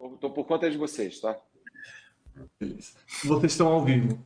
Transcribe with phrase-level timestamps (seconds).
[0.00, 1.36] Estou por conta de vocês, tá?
[2.58, 2.92] Beleza.
[3.24, 4.24] Vocês estão ao vivo.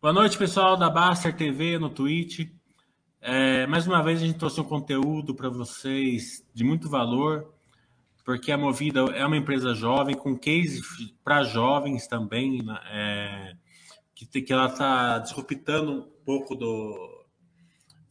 [0.00, 2.48] Boa noite, pessoal da Baster TV no Twitch.
[3.20, 7.54] É, mais uma vez a gente trouxe um conteúdo para vocês de muito valor,
[8.24, 10.82] porque a Movida é uma empresa jovem, com case
[11.22, 13.56] para jovens também, né, é,
[14.14, 17.26] que, que ela está disruptando um pouco do,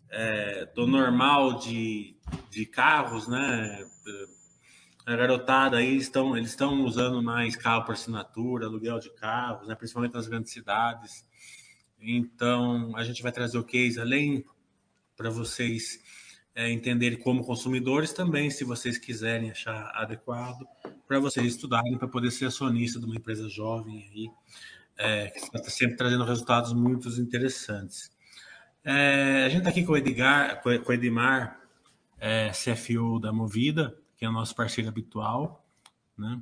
[0.10, 2.16] é, do normal de,
[2.50, 3.86] de carros, né?
[5.06, 9.76] A garotada aí estão, eles estão usando mais carro por assinatura, aluguel de carros, né?
[9.76, 11.26] principalmente nas grandes cidades.
[12.00, 14.46] Então, a gente vai trazer o case além
[15.16, 16.00] para vocês
[16.56, 20.66] é, entenderem como consumidores também, se vocês quiserem achar adequado,
[21.08, 24.30] para vocês estudarem, para poder ser acionista de uma empresa jovem aí,
[24.98, 28.12] é, que está sempre trazendo resultados muito interessantes.
[28.84, 31.60] É, a gente está aqui com o Edgar, com o Edmar,
[32.20, 35.68] é, CFO da Movida, que é o nosso parceiro habitual.
[36.18, 36.42] Né?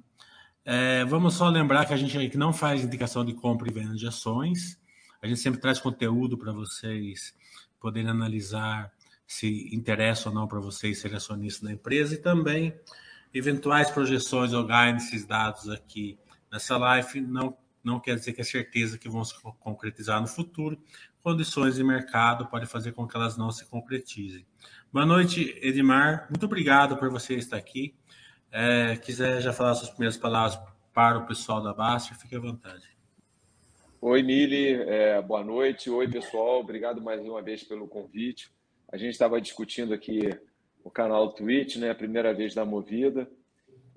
[0.64, 3.96] É, vamos só lembrar que a gente aqui não faz indicação de compra e venda
[3.96, 4.80] de ações.
[5.20, 7.36] A gente sempre traz conteúdo para vocês
[7.80, 8.94] poderem analisar
[9.26, 12.72] se interessa ou não para vocês ser acionistas da empresa e também
[13.34, 16.20] eventuais projeções ou guidance dados aqui
[16.52, 20.80] nessa live não, não quer dizer que é certeza que vão se concretizar no futuro.
[21.24, 24.46] Condições de mercado podem fazer com que elas não se concretizem.
[24.94, 26.28] Boa noite, Edmar.
[26.30, 27.96] Muito obrigado por você estar aqui.
[28.52, 30.60] É, quiser já falar suas primeiras palavras
[30.94, 32.84] para o pessoal da Baster, fique à vontade.
[34.02, 34.74] Oi, Mili.
[34.74, 35.90] É, boa noite.
[35.90, 36.60] Oi, pessoal.
[36.60, 38.52] Obrigado mais uma vez pelo convite.
[38.92, 40.30] A gente estava discutindo aqui
[40.84, 41.92] o canal Twitch, né?
[41.92, 43.32] A primeira vez da Movida.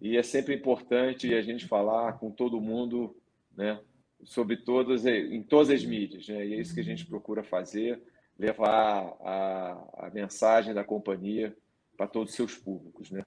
[0.00, 3.16] E é sempre importante a gente falar com todo mundo,
[3.56, 3.80] né?
[4.22, 6.46] Sobre todas, em todas as mídias, né?
[6.46, 8.00] E é isso que a gente procura fazer
[8.38, 11.56] levar a, a mensagem da companhia
[11.96, 13.10] para todos os seus públicos.
[13.10, 13.24] Né?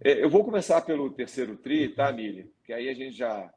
[0.00, 2.52] É, eu vou começar pelo terceiro TRI, tá, Mili?
[2.64, 3.52] Que aí a gente já,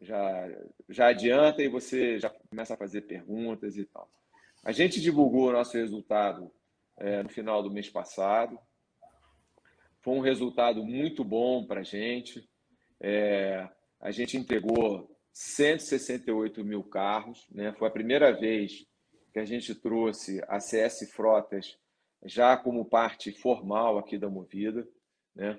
[0.00, 0.48] já,
[0.88, 4.08] já adianta e você já começa a fazer perguntas e tal.
[4.62, 6.50] A gente divulgou o nosso resultado
[6.96, 8.58] é, no final do mês passado.
[10.00, 12.48] Foi um resultado muito bom para a gente.
[13.00, 13.68] É,
[14.00, 17.46] a gente entregou 168 mil carros.
[17.50, 17.72] Né?
[17.74, 18.86] Foi a primeira vez
[19.34, 21.76] que a gente trouxe a CS Frotas
[22.24, 24.86] já como parte formal aqui da Movida.
[25.34, 25.58] Né?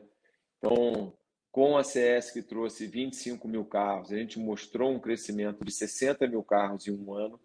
[0.58, 1.13] Então,
[1.52, 6.25] com a CS que trouxe 25 mil carros, a gente mostrou um crescimento de 60
[6.25, 7.38] mil carros em um ano,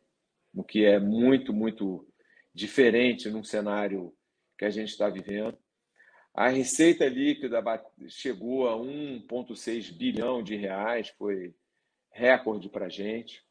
[0.54, 2.06] o que é muito, muito
[2.54, 4.14] diferente num cenário
[4.56, 5.58] que a gente está vivendo.
[6.32, 7.60] A receita líquida
[8.06, 11.52] chegou a 1,6 bilhão de reais, foi
[12.12, 13.44] recorde para a gente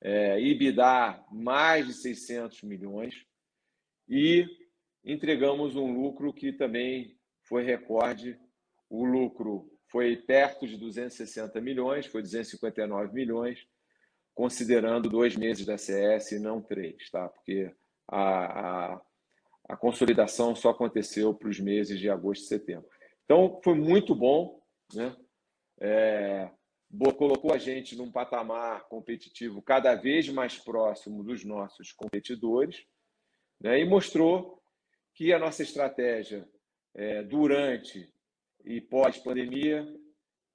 [0.00, 3.14] é, EBITDA mais de 600 milhões
[4.08, 4.46] e
[5.04, 8.38] entregamos um lucro que também foi recorde.
[8.88, 13.66] O lucro foi perto de 260 milhões, foi 259 milhões,
[14.34, 17.28] considerando dois meses da CS e não três, tá?
[17.28, 17.72] Porque
[18.08, 19.02] a, a,
[19.70, 22.88] a consolidação só aconteceu para os meses de agosto e setembro.
[23.24, 24.60] Então, foi muito bom,
[24.94, 25.16] né?
[25.80, 26.50] É,
[27.16, 32.86] colocou a gente num patamar competitivo cada vez mais próximo dos nossos competidores
[33.60, 34.62] né, e mostrou
[35.14, 36.48] que a nossa estratégia
[36.94, 38.12] é, durante
[38.64, 39.86] e pós-pandemia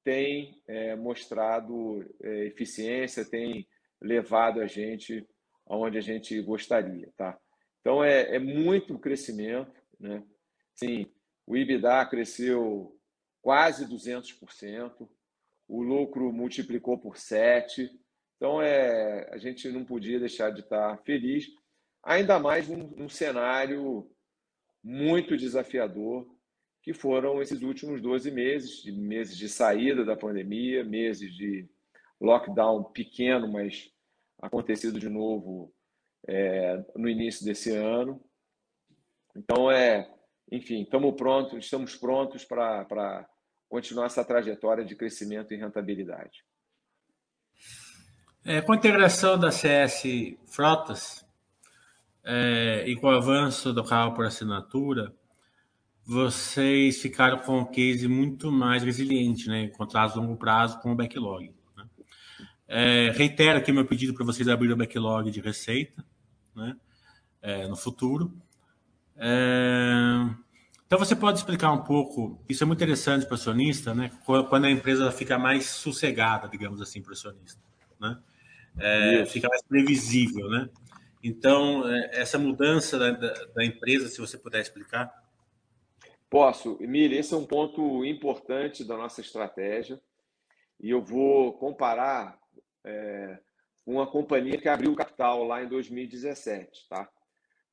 [0.03, 3.67] tem é, mostrado é, eficiência, tem
[4.01, 5.27] levado a gente
[5.67, 7.11] aonde a gente gostaria.
[7.15, 7.39] Tá?
[7.79, 9.71] Então, é, é muito crescimento.
[9.99, 10.23] Né?
[10.75, 11.11] Sim,
[11.45, 12.97] o IBDA cresceu
[13.41, 15.07] quase 200%,
[15.71, 17.89] o lucro multiplicou por sete.
[18.35, 21.47] Então, é, a gente não podia deixar de estar feliz,
[22.03, 24.11] ainda mais num, num cenário
[24.83, 26.27] muito desafiador,
[26.83, 31.69] que foram esses últimos 12 meses, meses de saída da pandemia, meses de
[32.19, 33.89] lockdown pequeno, mas
[34.41, 35.73] acontecido de novo
[36.27, 38.21] é, no início desse ano.
[39.35, 40.11] Então, é,
[40.51, 43.29] enfim, estamos prontos, estamos prontos para
[43.71, 46.43] continuar essa trajetória de crescimento e rentabilidade.
[48.43, 50.03] É, com a integração da CS
[50.46, 51.25] Frotas
[52.22, 55.16] é, e com o avanço do carro por assinatura,
[56.05, 59.69] vocês ficaram com um case muito mais resiliente, né?
[59.69, 61.55] Contratos a longo prazo com o backlog.
[61.78, 61.90] Né?
[62.67, 66.03] É, reitero aqui meu pedido para vocês abrirem o backlog de receita
[66.53, 66.75] né?
[67.41, 68.34] É, no futuro.
[69.16, 70.50] É,
[70.91, 74.11] então você pode explicar um pouco, isso é muito interessante para o acionista, né?
[74.26, 77.61] Quando a empresa fica mais sossegada, digamos assim, para o acionista,
[77.97, 78.22] né?
[78.78, 80.70] É, fica mais previsível, né?
[81.23, 85.09] Então, é, essa mudança da, da, da, empresa, se você puder explicar.
[86.29, 86.78] Posso.
[86.82, 89.97] Emília, esse é um ponto importante da nossa estratégia
[90.78, 92.37] e eu vou comparar
[92.84, 93.40] é,
[93.85, 96.90] uma companhia que abriu o capital lá em 2017.
[96.90, 97.09] Tá?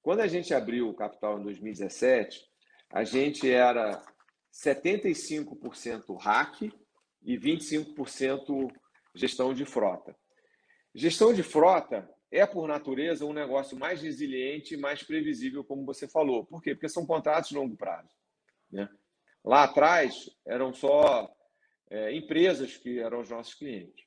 [0.00, 2.48] Quando a gente abriu o capital em 2017,
[2.90, 4.02] a gente era
[4.52, 6.62] 75% hack
[7.23, 8.70] e 25%
[9.14, 10.17] gestão de frota.
[10.94, 16.44] Gestão de frota é, por natureza, um negócio mais resiliente mais previsível, como você falou.
[16.44, 16.75] Por quê?
[16.75, 18.14] Porque são contratos de longo prazo.
[18.70, 18.88] Né?
[19.44, 21.35] Lá atrás, eram só
[21.90, 24.06] é, empresas que eram os nossos clientes.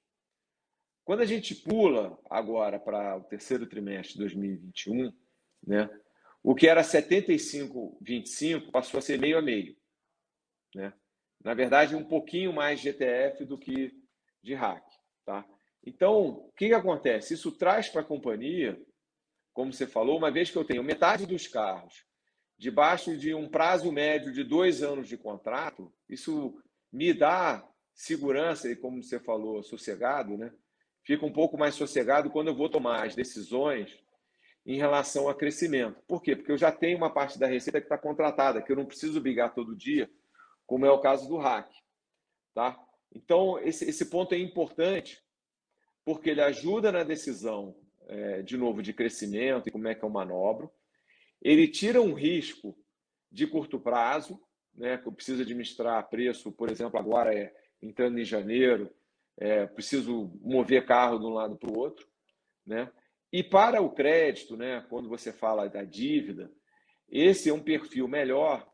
[1.04, 5.12] Quando a gente pula agora para o terceiro trimestre de 2021,
[5.66, 5.90] né,
[6.44, 9.76] o que era 75-25 passou a ser meio a meio.
[10.76, 10.94] Né?
[11.44, 13.92] Na verdade, um pouquinho mais GTF do que
[14.42, 14.84] de hack.
[15.26, 15.46] Tá?
[15.86, 17.34] Então, o que, que acontece?
[17.34, 18.82] Isso traz para a companhia,
[19.54, 22.06] como você falou, uma vez que eu tenho metade dos carros
[22.62, 26.62] debaixo de um prazo médio de dois anos de contrato, isso
[26.94, 30.54] me dá segurança e, como você falou, sossegado, né?
[31.04, 33.98] Fica um pouco mais sossegado quando eu vou tomar as decisões
[34.66, 36.02] em relação a crescimento.
[36.08, 36.36] Por quê?
[36.36, 39.20] Porque eu já tenho uma parte da receita que está contratada, que eu não preciso
[39.20, 40.10] brigar todo dia,
[40.66, 41.70] como é o caso do hack.
[42.54, 42.78] Tá?
[43.14, 45.22] Então, esse, esse ponto é importante,
[46.06, 47.76] porque ele ajuda na decisão,
[48.08, 50.72] é, de novo, de crescimento e como é que eu manobro.
[51.42, 52.78] Ele tira um risco
[53.32, 54.40] de curto prazo,
[54.74, 58.94] né, que eu preciso administrar preço, por exemplo, agora é entrando em janeiro,
[59.38, 62.08] é, preciso mover carro de um lado para o outro,
[62.66, 62.92] né?
[63.32, 66.52] E para o crédito, né, quando você fala da dívida,
[67.10, 68.70] esse é um perfil melhor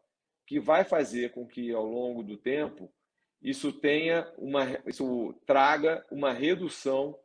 [0.45, 2.91] que vai fazer com que ao longo do tempo
[3.41, 7.17] isso tenha uma isso traga uma redução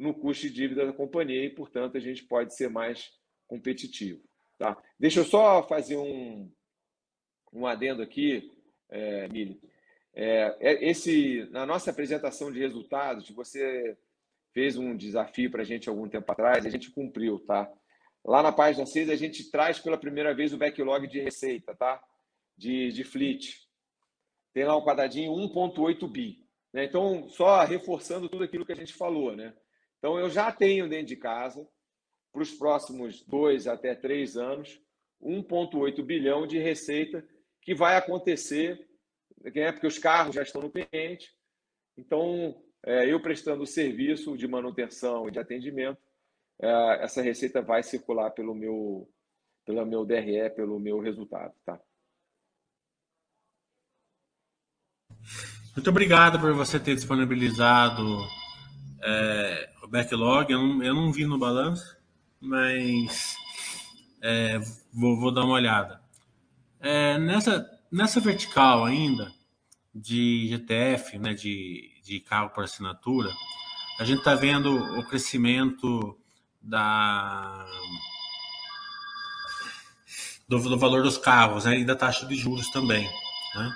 [0.00, 3.10] no custo de dívida da companhia e, portanto, a gente pode ser mais
[3.46, 4.22] competitivo.
[4.58, 4.82] Tá?
[4.98, 6.50] Deixa eu só fazer um,
[7.52, 8.50] um adendo aqui,
[8.88, 9.60] é, Mili.
[10.14, 13.96] É, é, esse, na nossa apresentação de resultados, você
[14.52, 17.70] fez um desafio para a gente algum tempo atrás, a gente cumpriu, tá?
[18.24, 22.02] Lá na página 6, a gente traz pela primeira vez o backlog de receita, tá?
[22.56, 23.68] De, de fleet.
[24.52, 26.44] Tem lá um quadradinho 1,8 bi.
[26.72, 26.84] Né?
[26.84, 29.54] Então, só reforçando tudo aquilo que a gente falou, né?
[29.98, 31.66] Então, eu já tenho dentro de casa,
[32.32, 34.80] para os próximos dois até três anos,
[35.22, 37.26] 1,8 bilhão de receita
[37.60, 38.88] que vai acontecer,
[39.42, 39.72] né?
[39.72, 41.34] porque os carros já estão no cliente.
[41.96, 45.98] Então, é, eu prestando serviço de manutenção e de atendimento,
[46.60, 49.08] é, essa receita vai circular pelo meu,
[49.64, 51.52] pelo meu DRE, pelo meu resultado.
[51.64, 51.80] Tá?
[55.74, 58.02] Muito obrigado por você ter disponibilizado
[59.02, 60.52] é, o backlog.
[60.52, 61.96] Eu não, eu não vi no balanço,
[62.40, 63.36] mas
[64.22, 64.58] é,
[64.92, 66.00] vou, vou, dar uma olhada.
[66.80, 69.32] É, nessa, nessa vertical ainda
[69.94, 73.30] de GTF, né, de, de carro por assinatura,
[74.00, 76.18] a gente está vendo o crescimento
[76.60, 77.64] da,
[80.48, 83.08] do, do, valor dos carros né, e da taxa de juros também.
[83.54, 83.74] Né?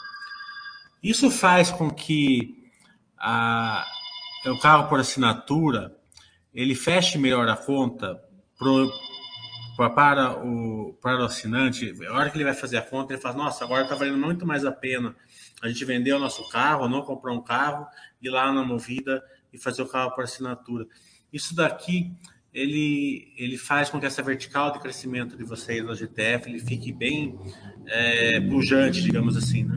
[1.00, 2.69] Isso faz com que
[3.16, 3.86] a,
[4.46, 5.96] o carro por assinatura
[6.52, 8.20] ele feche melhor a conta
[9.76, 11.94] para o, para o assinante.
[12.09, 14.47] A hora que ele vai fazer a conta, ele fala: Nossa, agora está valendo muito
[14.47, 15.15] mais a pena
[15.62, 17.87] a gente vender o nosso carro, não comprar um carro,
[18.21, 20.87] ir lá na Movida e fazer o carro por assinatura.
[21.33, 22.12] Isso daqui
[22.52, 26.93] ele, ele faz com que essa vertical de crescimento de vocês no GTF ele fique
[26.93, 27.37] bem
[27.87, 29.76] é, pujante, digamos assim, né?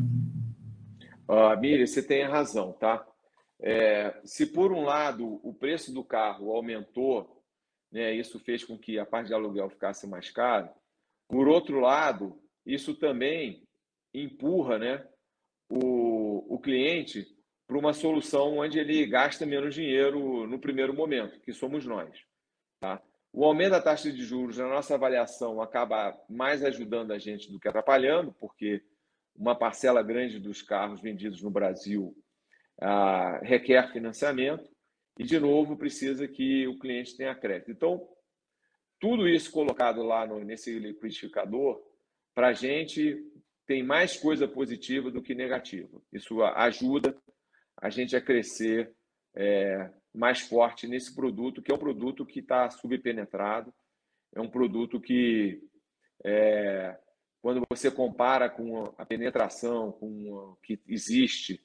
[1.27, 3.05] Uh, Miri, você tem razão, tá?
[3.59, 7.36] É, se por um lado o preço do carro aumentou,
[7.91, 10.69] né, isso fez com que a parte de aluguel ficasse mais caro,
[11.27, 13.63] por outro lado, isso também
[14.13, 15.07] empurra né,
[15.69, 17.27] o, o cliente
[17.67, 22.17] para uma solução onde ele gasta menos dinheiro no primeiro momento, que somos nós.
[22.79, 23.01] Tá?
[23.33, 27.59] O aumento da taxa de juros, na nossa avaliação, acaba mais ajudando a gente do
[27.59, 28.81] que atrapalhando, porque
[29.35, 32.15] uma parcela grande dos carros vendidos no Brasil
[32.81, 34.69] ah, requer financiamento
[35.17, 37.71] e, de novo, precisa que o cliente tenha crédito.
[37.71, 38.07] Então,
[38.99, 41.81] tudo isso colocado lá no, nesse liquidificador,
[42.33, 43.23] para a gente
[43.65, 46.01] tem mais coisa positiva do que negativa.
[46.13, 47.15] Isso ajuda
[47.75, 48.93] a gente a crescer
[49.35, 53.73] é, mais forte nesse produto, que é um produto que está subpenetrado,
[54.33, 55.61] é um produto que,
[56.23, 56.97] é,
[57.41, 61.61] quando você compara com a penetração com o que existe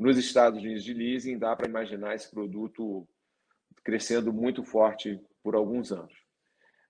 [0.00, 3.06] nos Estados Unidos de leasing, dá para imaginar esse produto
[3.84, 6.14] crescendo muito forte por alguns anos.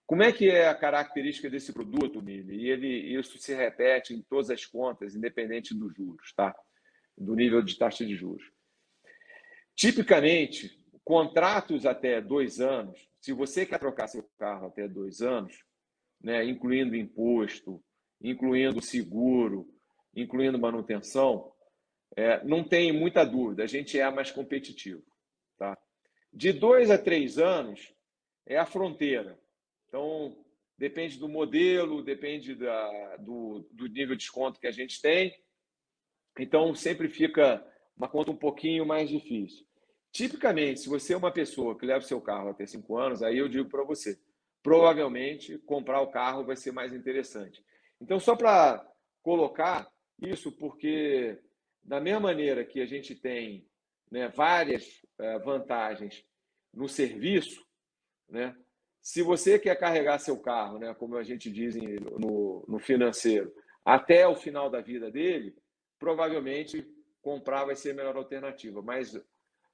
[0.06, 2.54] Como é que é a característica desse produto, Mili?
[2.54, 6.54] E ele, isso se repete em todas as contas, independente dos juros, tá?
[7.18, 8.44] Do nível de taxa de juros.
[9.74, 15.64] Tipicamente, contratos até dois anos, se você quer trocar seu carro até dois anos,
[16.22, 17.82] né, incluindo imposto,
[18.22, 19.66] incluindo seguro,
[20.14, 21.49] incluindo manutenção,
[22.16, 25.02] é, não tem muita dúvida, a gente é mais competitivo.
[25.58, 25.76] Tá?
[26.32, 27.94] De dois a três anos
[28.46, 29.38] é a fronteira.
[29.88, 30.36] Então,
[30.76, 35.34] depende do modelo, depende da, do, do nível de desconto que a gente tem.
[36.38, 37.64] Então, sempre fica
[37.96, 39.66] uma conta um pouquinho mais difícil.
[40.12, 43.38] Tipicamente, se você é uma pessoa que leva o seu carro até cinco anos, aí
[43.38, 44.18] eu digo para você,
[44.62, 47.62] provavelmente comprar o carro vai ser mais interessante.
[48.00, 48.84] Então, só para
[49.22, 49.88] colocar
[50.20, 51.38] isso, porque
[51.90, 53.68] da mesma maneira que a gente tem
[54.12, 56.24] né, várias é, vantagens
[56.72, 57.66] no serviço,
[58.28, 58.56] né,
[59.02, 63.52] se você quer carregar seu carro, né, como a gente diz no, no financeiro,
[63.84, 65.52] até o final da vida dele,
[65.98, 66.86] provavelmente
[67.20, 68.80] comprar vai ser a melhor alternativa.
[68.80, 69.20] Mas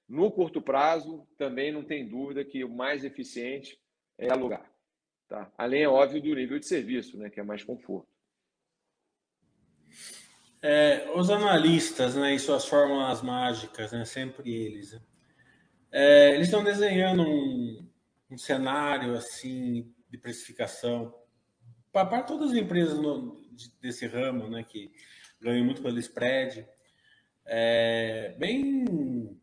[0.08, 3.78] no curto prazo, também não tem dúvida que o mais eficiente
[4.16, 4.72] é alugar.
[5.28, 5.52] Tá?
[5.58, 8.08] Além, é óbvio, do nível de serviço, né, que é mais conforto.
[10.68, 15.00] É, os analistas né, e suas fórmulas mágicas, né, sempre eles, né,
[15.92, 17.88] é, eles estão desenhando um,
[18.28, 21.14] um, cenário assim de precificação
[21.92, 23.40] para todas as empresas no,
[23.80, 24.90] desse ramo, né, que
[25.40, 26.66] ganham muito pelo spread,
[27.44, 29.38] é, bem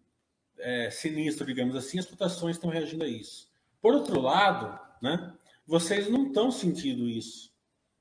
[0.57, 3.49] é, sinistro, digamos assim, as cotações estão reagindo a isso.
[3.81, 5.33] Por outro lado, né,
[5.65, 7.49] vocês não estão sentindo isso,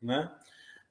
[0.02, 0.28] né?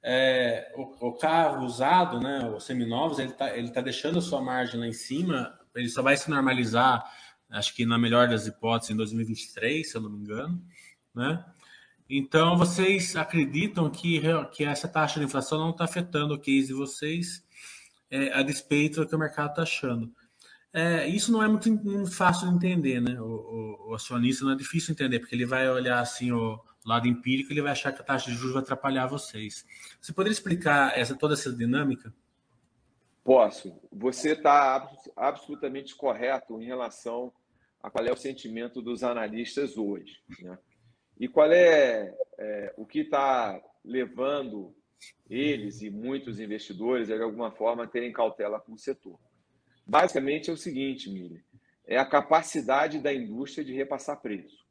[0.02, 4.40] É, o, o, carro usado, né, os seminovos, ele está ele tá deixando a sua
[4.40, 7.04] margem lá em cima, ele só vai se normalizar,
[7.48, 10.60] acho que na melhor das hipóteses, em 2023, se eu não me engano,
[11.14, 11.44] né?
[12.14, 14.20] Então, vocês acreditam que,
[14.52, 17.42] que essa taxa de inflação não está afetando o case de vocês,
[18.10, 20.12] é, a despeito do que o mercado está achando.
[20.74, 23.20] É, isso não é muito, muito, fácil de entender, né?
[23.20, 27.08] O, o, o, acionista não é difícil entender, porque ele vai olhar assim o lado
[27.08, 29.66] empírico, ele vai achar que a taxa de juros vai atrapalhar vocês.
[30.00, 32.12] Você poderia explicar essa, toda essa dinâmica?
[33.24, 33.72] Posso.
[33.92, 37.32] Você está absolutamente correto em relação
[37.82, 40.20] a qual é o sentimento dos analistas hoje.
[40.40, 40.58] Né?
[41.18, 44.74] E qual é, é o que está levando
[45.28, 49.18] eles e muitos investidores, de alguma forma, a terem cautela com o setor.
[49.86, 51.42] Basicamente é o seguinte, Mili,
[51.86, 54.61] é a capacidade da indústria de repassar preço.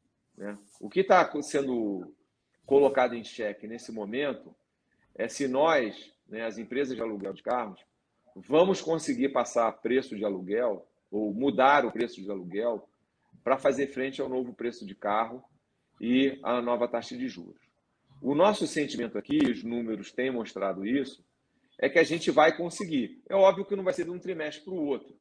[0.41, 0.57] Né?
[0.79, 2.11] O que está sendo
[2.65, 4.55] colocado em xeque nesse momento
[5.13, 7.79] é se nós, né, as empresas de aluguel de carros,
[8.35, 12.89] vamos conseguir passar preço de aluguel ou mudar o preço de aluguel
[13.43, 15.43] para fazer frente ao novo preço de carro
[15.99, 17.61] e à nova taxa de juros.
[18.19, 21.23] O nosso sentimento aqui, os números têm mostrado isso,
[21.77, 23.21] é que a gente vai conseguir.
[23.29, 25.15] É óbvio que não vai ser de um trimestre para o outro.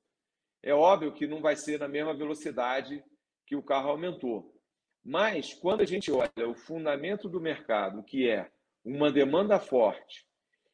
[0.63, 3.05] É óbvio que não vai ser na mesma velocidade
[3.45, 4.59] que o carro aumentou.
[5.05, 8.51] Mas, quando a gente olha o fundamento do mercado, que é
[8.85, 10.27] uma demanda forte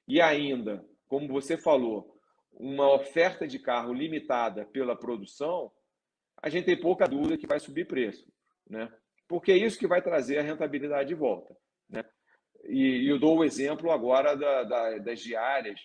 [0.06, 2.16] e ainda, como você falou,
[2.52, 5.70] uma oferta de carro limitada pela produção,
[6.42, 8.26] a gente tem pouca dúvida que vai subir preço.
[8.68, 8.92] Né?
[9.28, 11.56] Porque é isso que vai trazer a rentabilidade de volta.
[11.88, 12.04] Né?
[12.64, 15.80] E, eu dou o exemplo agora da, da, das diárias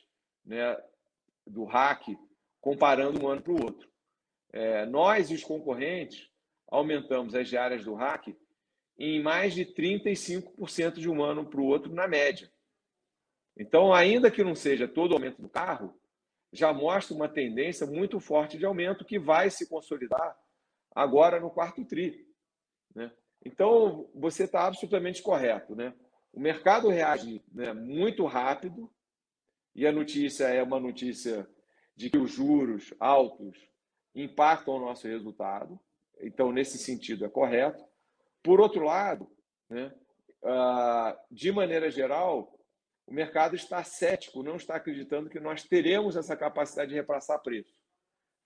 [0.45, 0.77] né,
[1.45, 2.07] do hack,
[2.59, 3.89] comparando um ano para o outro.
[4.53, 6.30] É, nós e os concorrentes
[6.71, 8.35] aumentamos as diárias do hack
[8.97, 12.51] em mais de 35% de um ano para o outro, na média.
[13.57, 15.93] Então, ainda que não seja todo o aumento do carro,
[16.53, 20.37] já mostra uma tendência muito forte de aumento que vai se consolidar
[20.95, 22.27] agora no quarto TRI.
[22.95, 23.11] Né?
[23.45, 25.75] Então, você está absolutamente correto.
[25.75, 25.93] Né?
[26.33, 28.91] O mercado reage né, muito rápido,
[29.73, 31.47] e a notícia é uma notícia
[31.95, 33.57] de que os juros altos
[34.13, 35.79] impactam o nosso resultado.
[36.21, 37.83] Então, nesse sentido, é correto.
[38.43, 39.29] Por outro lado,
[39.69, 39.93] né,
[40.43, 42.57] uh, de maneira geral,
[43.05, 47.73] o mercado está cético, não está acreditando que nós teremos essa capacidade de repassar preço,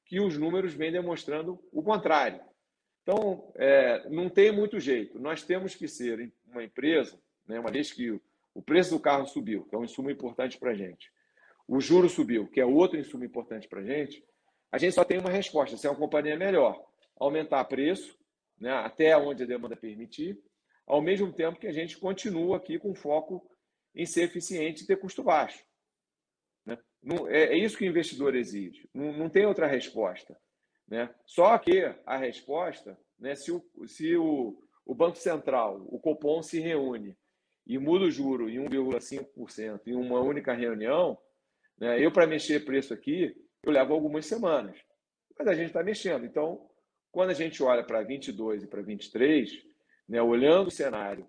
[0.05, 2.41] que os números vêm demonstrando o contrário.
[3.03, 5.20] Então, é, não tem muito jeito.
[5.20, 7.60] Nós temos que ser uma empresa né?
[7.60, 8.20] uma vez que
[8.53, 11.12] o preço do carro subiu, que é um insumo importante para a gente,
[11.67, 14.24] o juro subiu, que é outro insumo importante para a gente,
[14.72, 16.84] a gente só tem uma resposta: se é uma companhia melhor,
[17.17, 18.17] aumentar preço
[18.60, 20.39] né, até onde a demanda permitir,
[20.86, 23.50] ao mesmo tempo que a gente continua aqui com foco
[23.93, 25.63] em ser eficiente e ter custo baixo.
[26.65, 26.77] Né?
[27.01, 30.39] Não, é, é, isso que o investidor exige, não, não tem outra resposta.
[30.88, 31.13] Né?
[31.25, 36.60] Só que a resposta, né, se, o, se o, o Banco Central, o Copom se
[36.60, 37.17] reúne
[37.65, 41.17] e muda o juro em 1,5% em uma única reunião,
[41.79, 44.77] né, eu, para mexer preço aqui, eu levo algumas semanas.
[45.38, 46.25] Mas a gente está mexendo.
[46.25, 46.69] Então,
[47.15, 49.63] quando a gente olha para 22 e para 23,
[50.05, 51.25] né, olhando o cenário,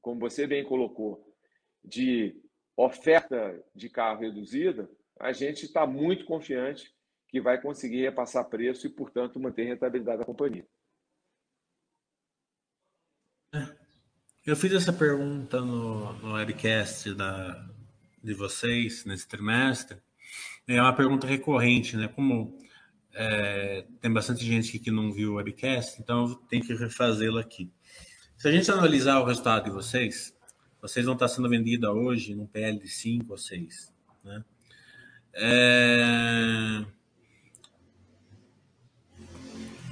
[0.00, 1.30] como você bem colocou,
[1.84, 2.34] de
[2.74, 6.90] oferta de carro reduzida, a gente está muito confiante
[7.28, 10.66] que vai conseguir repassar preço e, portanto, manter a rentabilidade da companhia.
[14.46, 17.68] Eu fiz essa pergunta no, no webcast da,
[18.24, 20.00] de vocês nesse trimestre.
[20.66, 22.08] É uma pergunta recorrente, né?
[22.08, 22.58] Como
[23.14, 27.70] é, tem bastante gente que não viu o webcast, então eu tenho que refazê-lo aqui.
[28.36, 30.34] Se a gente analisar o resultado de vocês,
[30.80, 33.92] vocês vão estar sendo vendida hoje num PL de 5 ou 6.
[34.24, 34.44] Né?
[35.34, 36.84] É...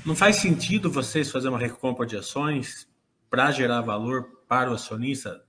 [0.05, 2.89] Não faz sentido vocês fazer uma recompra de ações
[3.29, 5.45] para gerar valor para o acionista,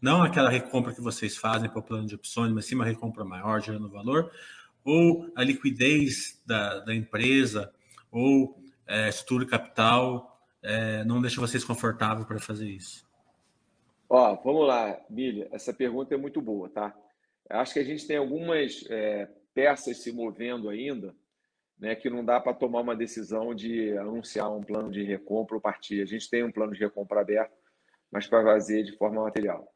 [0.00, 3.24] não aquela recompra que vocês fazem para o plano de opções, mas sim uma recompra
[3.24, 4.30] maior, gerando valor,
[4.86, 7.74] ou a liquidez da, da empresa,
[8.08, 13.04] ou é, estrutura capital, é, não deixa vocês confortáveis para fazer isso?
[14.08, 16.96] Ó, vamos lá, Milha, essa pergunta é muito boa, tá?
[17.50, 21.12] Acho que a gente tem algumas é, peças se movendo ainda,
[21.78, 25.60] né, que não dá para tomar uma decisão de anunciar um plano de recompra ou
[25.60, 26.00] partir.
[26.00, 27.52] A gente tem um plano de recompra aberto,
[28.10, 29.66] mas para fazer de forma material.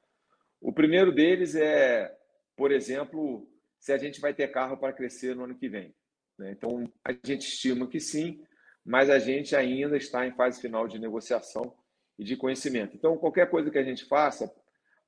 [0.61, 2.17] O primeiro deles é,
[2.57, 3.50] por exemplo,
[3.81, 5.95] se a gente vai ter carro para crescer no ano que vem.
[6.39, 6.53] Né?
[6.53, 8.45] Então, a gente estima que sim,
[8.85, 11.75] mas a gente ainda está em fase final de negociação
[12.19, 12.97] e de conhecimento.
[12.97, 14.55] Então, qualquer coisa que a gente faça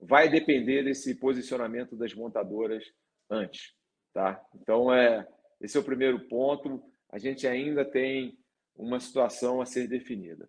[0.01, 2.85] vai depender desse posicionamento das montadoras
[3.31, 3.75] antes.
[4.13, 4.43] Tá?
[4.55, 5.27] Então, é,
[5.61, 6.83] esse é o primeiro ponto.
[7.11, 8.37] A gente ainda tem
[8.75, 10.49] uma situação a ser definida.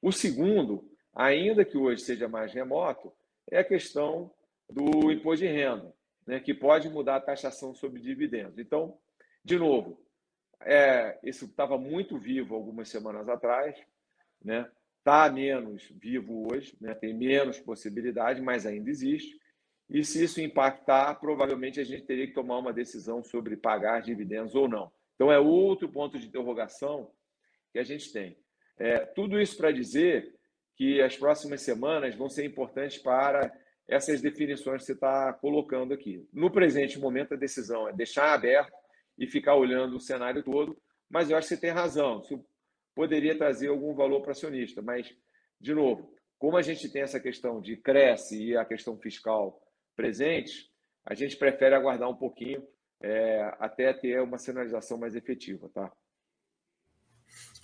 [0.00, 3.12] O segundo ainda que hoje seja mais remoto,
[3.50, 4.30] é a questão
[4.68, 5.94] do imposto de renda,
[6.26, 8.58] né, que pode mudar a taxação sobre dividendos.
[8.58, 8.98] Então,
[9.44, 10.00] de novo,
[10.60, 13.76] é, isso estava muito vivo algumas semanas atrás,
[14.42, 14.70] né?
[14.98, 16.94] Está menos vivo hoje, né?
[16.94, 19.38] tem menos possibilidade, mas ainda existe.
[19.90, 24.54] E se isso impactar, provavelmente a gente teria que tomar uma decisão sobre pagar dividendos
[24.54, 24.90] ou não.
[25.14, 27.12] Então, é outro ponto de interrogação
[27.70, 28.38] que a gente tem.
[28.78, 30.34] É, tudo isso para dizer
[30.74, 33.52] que as próximas semanas vão ser importantes para
[33.88, 36.26] essas definições que você está colocando aqui.
[36.32, 38.72] No presente momento, a decisão é deixar aberto
[39.18, 40.76] e ficar olhando o cenário todo,
[41.08, 42.20] mas eu acho que você tem razão.
[42.20, 42.44] Isso
[42.94, 45.14] poderia trazer algum valor para acionista, mas,
[45.60, 49.60] de novo, como a gente tem essa questão de cresce e a questão fiscal
[49.94, 50.70] presentes,
[51.04, 52.66] a gente prefere aguardar um pouquinho
[53.00, 55.92] é, até ter uma sinalização mais efetiva, tá?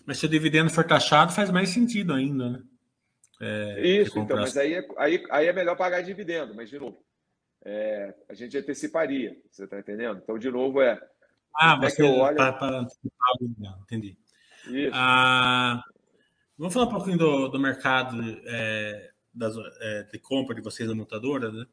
[0.06, 2.62] Mas se o dividendo for taxado, faz mais sentido ainda, né?
[3.40, 7.02] É, Isso, então, mas aí, é, aí, aí é melhor pagar dividendo, mas de novo,
[7.64, 10.20] é, a gente anteciparia, você está entendendo?
[10.22, 11.00] Então, de novo, é.
[11.56, 12.36] Ah, mas que eu olho...
[12.36, 14.18] para antecipar o dividendo, entendi.
[14.66, 14.90] Isso.
[14.92, 15.82] Ah,
[16.58, 20.94] vamos falar um pouquinho do, do mercado é, das, é, de compra de vocês da
[20.94, 21.64] montadora, né?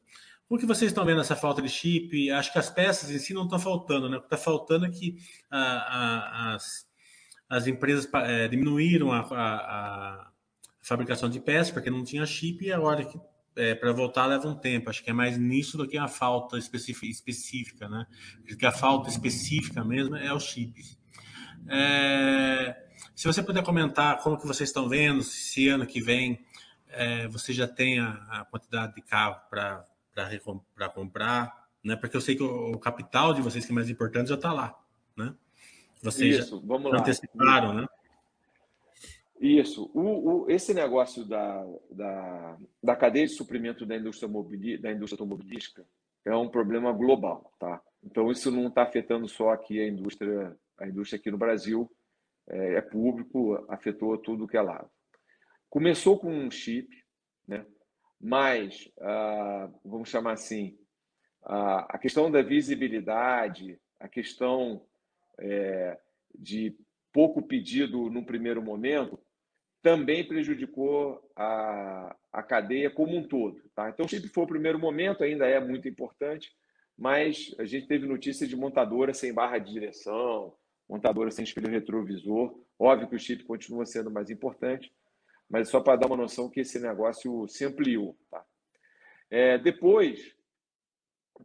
[0.48, 2.32] Como que vocês estão vendo essa falta de chip?
[2.32, 4.16] Acho que as peças em si não estão faltando, né?
[4.16, 5.18] O que está faltando é que
[5.52, 6.88] a, a, as,
[7.50, 10.32] as empresas é, diminuíram a, a
[10.88, 13.20] fabricação de peças, porque não tinha chip, e agora que
[13.56, 14.90] é, para voltar leva um tempo.
[14.90, 18.06] Acho que é mais nisso do que a falta específica, né?
[18.48, 20.98] Porque a falta específica mesmo é os chips.
[21.68, 22.76] É,
[23.16, 26.46] se você puder comentar como que vocês estão vendo, se ano que vem
[26.90, 31.96] é, você já tem a, a quantidade de carro para comprar, né?
[31.96, 34.54] Porque eu sei que o, o, capital de vocês, que é mais importante, já está
[34.54, 34.78] lá,
[35.16, 35.34] né?
[36.02, 37.00] Vocês Isso, já vamos lá.
[37.00, 37.88] anteciparam, né?
[39.40, 39.92] Isso.
[39.94, 44.30] O, o, esse negócio da, da, da cadeia de suprimento da indústria,
[44.80, 45.86] da indústria automobilística
[46.26, 47.82] é um problema global, tá?
[48.04, 51.90] Então, isso não está afetando só aqui a indústria, a indústria aqui no Brasil,
[52.50, 54.90] é, é público, afetou tudo que é lado.
[55.70, 56.88] Começou com um chip,
[57.48, 57.66] né?
[58.20, 60.78] mas, ah, vamos chamar assim,
[61.44, 64.86] ah, a questão da visibilidade, a questão
[65.40, 66.00] é,
[66.38, 66.76] de
[67.12, 69.20] pouco pedido no primeiro momento,
[69.82, 73.62] também prejudicou a, a cadeia como um todo.
[73.76, 73.90] Tá?
[73.90, 76.52] Então, chip foi o primeiro momento, ainda é muito importante,
[76.98, 80.54] mas a gente teve notícia de montadora sem barra de direção,
[80.90, 82.60] montadora sem espelho retrovisor.
[82.80, 84.92] Óbvio que o chip continua sendo mais importante,
[85.50, 88.18] mas só para dar uma noção que esse negócio se ampliou.
[88.30, 88.44] Tá?
[89.30, 90.36] É, depois,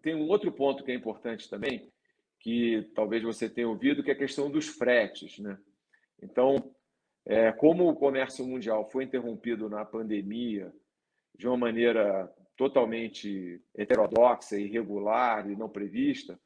[0.03, 1.93] tem um outro ponto que é importante também,
[2.41, 5.39] que talvez você tenha ouvido, que é a questão dos fretes.
[5.39, 5.59] Né?
[6.23, 6.75] Então,
[7.25, 10.73] É, como o comércio mundial foi interrompido na pandemia
[11.37, 16.39] de uma maneira totalmente heterodoxa, irregular e não prevista,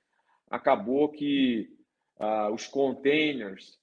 [0.48, 1.68] acabou que
[2.18, 3.78] ah, os containers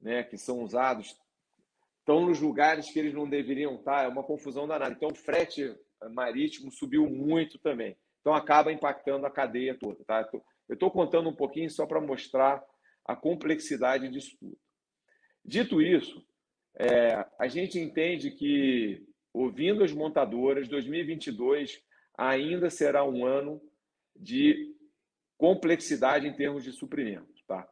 [0.00, 1.16] né, que são usados
[1.98, 4.94] estão nos lugares que eles não deveriam estar, é uma confusão danada.
[4.94, 5.76] Então, o frete
[6.12, 7.96] marítimo subiu muito também.
[8.20, 10.04] Então, acaba impactando a cadeia toda.
[10.04, 10.28] Tá?
[10.68, 12.64] Eu estou contando um pouquinho só para mostrar
[13.04, 14.56] a complexidade disso tudo.
[15.44, 16.24] Dito isso,
[16.78, 21.82] é, a gente entende que, ouvindo as montadoras, 2022
[22.16, 23.60] ainda será um ano
[24.14, 24.74] de
[25.38, 27.34] complexidade em termos de suprimento.
[27.46, 27.68] Tá?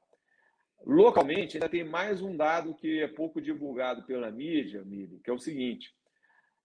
[0.84, 5.32] Localmente, ainda tem mais um dado que é pouco divulgado pela mídia, Mili, que é
[5.32, 5.94] o seguinte: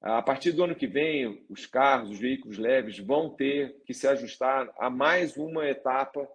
[0.02, 4.08] a partir do ano que vem, os carros, os veículos leves vão ter que se
[4.08, 6.28] ajustar a mais uma etapa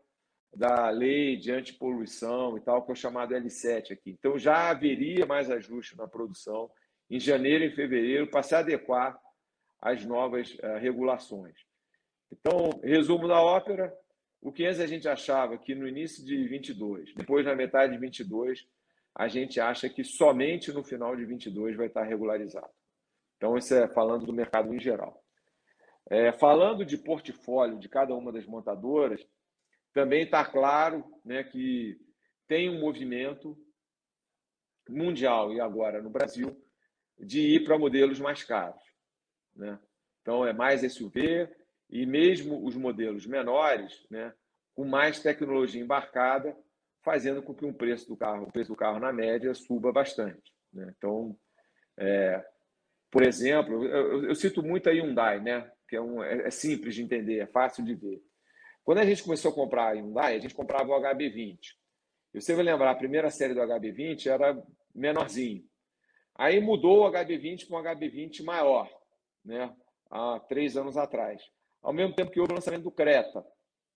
[0.55, 4.11] da lei de antipoluição e tal, que é o chamado L7 aqui.
[4.11, 6.71] Então já haveria mais ajuste na produção
[7.11, 9.19] em janeiro e fevereiro para se adequar
[9.81, 11.55] às novas uh, regulações.
[12.33, 13.95] Então, resumo da ópera,
[14.41, 17.99] o que antes a gente achava que no início de 22, depois na metade de
[17.99, 18.67] 22,
[19.15, 22.71] a gente acha que somente no final de 22 vai estar regularizado.
[23.37, 25.23] Então, isso é falando do mercado em geral.
[26.11, 29.25] É, falando de portfólio de cada uma das montadoras,
[29.95, 31.97] também está claro né, que
[32.47, 33.57] tem um movimento
[34.89, 36.55] mundial e agora no Brasil
[37.19, 38.83] de ir para modelos mais caros.
[39.55, 39.79] Né?
[40.21, 41.49] Então, é mais SUV
[41.89, 44.35] e mesmo os modelos menores, né,
[44.75, 46.57] com mais tecnologia embarcada,
[47.03, 50.53] fazendo com que o preço do carro, o preço do carro na média suba bastante.
[50.73, 50.93] Né?
[50.97, 51.39] Então,
[51.97, 52.45] é,
[53.11, 55.71] por exemplo, eu, eu, cito muito a Hyundai, né?
[55.87, 58.21] que é, um, é, é simples de entender, é fácil de ver.
[58.85, 61.59] Quando a gente começou a comprar a Hyundai, a gente comprava o HB20.
[62.35, 64.63] E você vai lembrar, a primeira série do HB20 era
[64.95, 65.65] menorzinho.
[66.35, 68.91] Aí mudou o HB20 para um HB20 maior,
[69.45, 69.75] né?
[70.11, 71.43] há três anos atrás.
[71.83, 73.47] Ao mesmo tempo que houve o lançamento do Creta.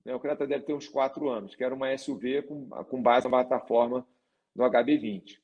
[0.05, 0.14] Né?
[0.14, 3.31] O Creta deve ter uns quatro anos, que era uma SUV com, com base na
[3.31, 4.07] plataforma
[4.55, 5.38] do HB20.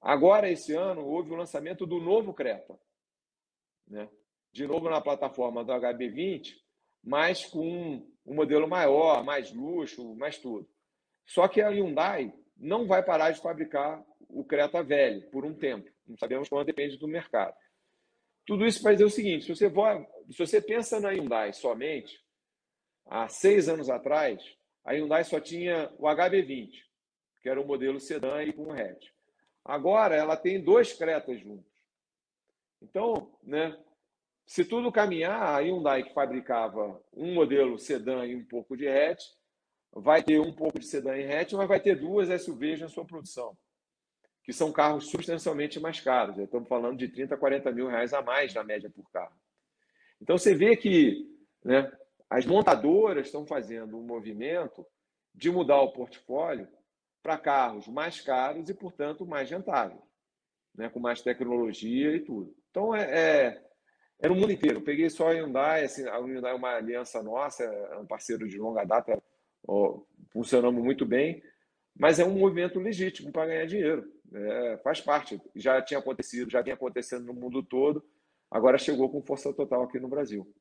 [0.00, 2.78] Agora, esse ano, houve o lançamento do novo Creta.
[3.88, 4.08] Né?
[4.52, 6.54] De novo na plataforma do HB20,
[7.02, 10.68] mas com um modelo maior, mais luxo, mais tudo.
[11.26, 15.90] Só que a Hyundai não vai parar de fabricar o Creta velho por um tempo.
[16.06, 17.54] Não sabemos quando, depende do mercado.
[18.46, 19.72] Tudo isso para dizer o seguinte: se você,
[20.30, 22.22] se você pensa na Hyundai somente,
[23.06, 24.42] há seis anos atrás,
[24.84, 26.70] a Hyundai só tinha o HB20,
[27.42, 29.06] que era o modelo sedã e com hatch.
[29.64, 31.72] Agora ela tem dois Cretas juntos.
[32.82, 33.78] Então, né,
[34.46, 39.24] se tudo caminhar, a Hyundai que fabricava um modelo sedã e um pouco de hatch,
[39.92, 43.04] vai ter um pouco de sedã e hatch, mas vai ter duas SUVs na sua
[43.04, 43.56] produção,
[44.42, 46.36] que são carros substancialmente mais caros.
[46.38, 49.36] Estamos falando de 30, 40 mil reais a mais na média por carro.
[50.20, 51.26] Então você vê que
[51.64, 51.90] né,
[52.28, 54.86] as montadoras estão fazendo um movimento
[55.34, 56.68] de mudar o portfólio
[57.22, 60.00] para carros mais caros e, portanto, mais rentáveis,
[60.74, 62.54] né, com mais tecnologia e tudo.
[62.70, 63.04] Então é,
[63.48, 63.64] é
[64.20, 64.80] é no mundo inteiro.
[64.80, 68.58] Peguei só a Hyundai, assim, a Hyundai é uma aliança nossa, é um parceiro de
[68.58, 69.22] longa data,
[69.66, 70.00] ó,
[70.32, 71.42] funcionamos muito bem,
[71.96, 74.12] mas é um movimento legítimo para ganhar dinheiro.
[74.32, 75.40] É, faz parte.
[75.54, 78.04] Já tinha acontecido, já vinha acontecendo no mundo todo,
[78.50, 80.52] agora chegou com força total aqui no Brasil.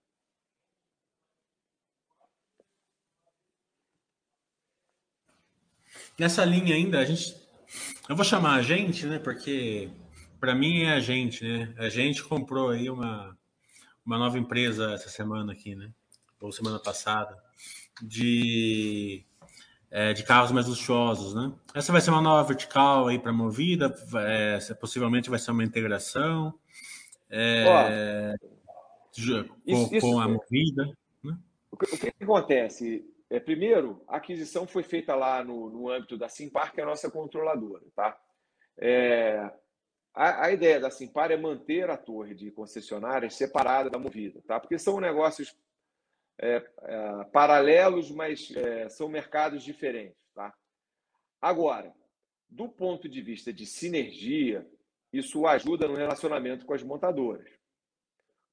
[6.20, 7.36] Nessa linha ainda, a gente.
[8.08, 9.18] Eu vou chamar a gente, né?
[9.18, 9.90] Porque
[10.40, 11.74] para mim é a gente, né?
[11.78, 13.36] A gente comprou aí uma,
[14.06, 15.90] uma nova empresa essa semana aqui, né?
[16.40, 17.42] Ou semana passada,
[18.02, 19.24] de,
[19.90, 21.54] é, de carros mais luxuosos, né?
[21.74, 23.94] Essa vai ser uma nova vertical aí para movida,
[24.28, 26.54] é, possivelmente vai ser uma integração
[27.30, 28.36] é,
[29.66, 30.86] com, isso, com, a movida.
[31.24, 31.38] Né?
[31.72, 33.06] O, que, o que acontece?
[33.30, 36.88] É, primeiro, a aquisição foi feita lá no, no âmbito da Simpar, que é a
[36.88, 38.16] nossa controladora, tá?
[38.78, 39.52] É,
[40.14, 44.60] a, a, ideia da Simpar é manter a torre de concessionárias separada da Movida, tá?
[44.60, 45.56] Porque são negócios
[46.40, 50.54] é, é, paralelos, mas é, são mercados diferentes, tá?
[51.42, 51.94] Agora,
[52.48, 54.68] do ponto de vista de sinergia,
[55.12, 57.50] isso ajuda no relacionamento com as montadoras.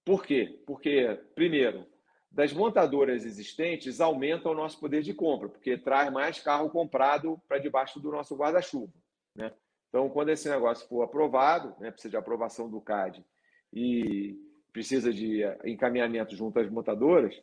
[0.05, 0.63] Por quê?
[0.67, 1.87] Porque, primeiro,
[2.31, 7.59] das montadoras existentes aumenta o nosso poder de compra, porque traz mais carro comprado para
[7.59, 8.93] debaixo do nosso guarda-chuva.
[9.35, 9.53] Né?
[9.91, 13.25] Então, quando esse negócio for aprovado, né, precisa de aprovação do CAD
[13.73, 14.39] e
[14.73, 17.35] precisa de encaminhamento junto às montadoras,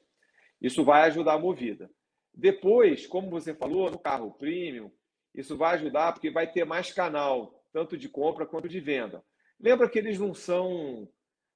[0.62, 1.92] isso vai ajudar a movida.
[2.34, 4.90] Depois, como você falou, no carro premium,
[5.36, 9.22] isso vai ajudar porque vai ter mais canal, tanto de compra quanto de venda.
[9.60, 11.08] Lembra que eles não são,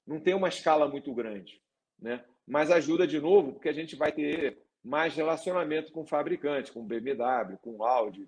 [0.05, 1.61] não tem uma escala muito grande,
[1.99, 2.23] né?
[2.45, 6.83] Mas ajuda de novo, porque a gente vai ter mais relacionamento com o fabricante, com
[6.83, 8.27] BMW, com Audi,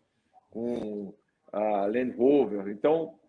[0.49, 1.13] com
[1.53, 2.67] a Land Rover.
[2.67, 3.19] Então,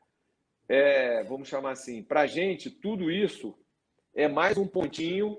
[0.67, 3.55] é, vamos chamar assim, para a gente, tudo isso
[4.15, 5.37] é mais um pontinho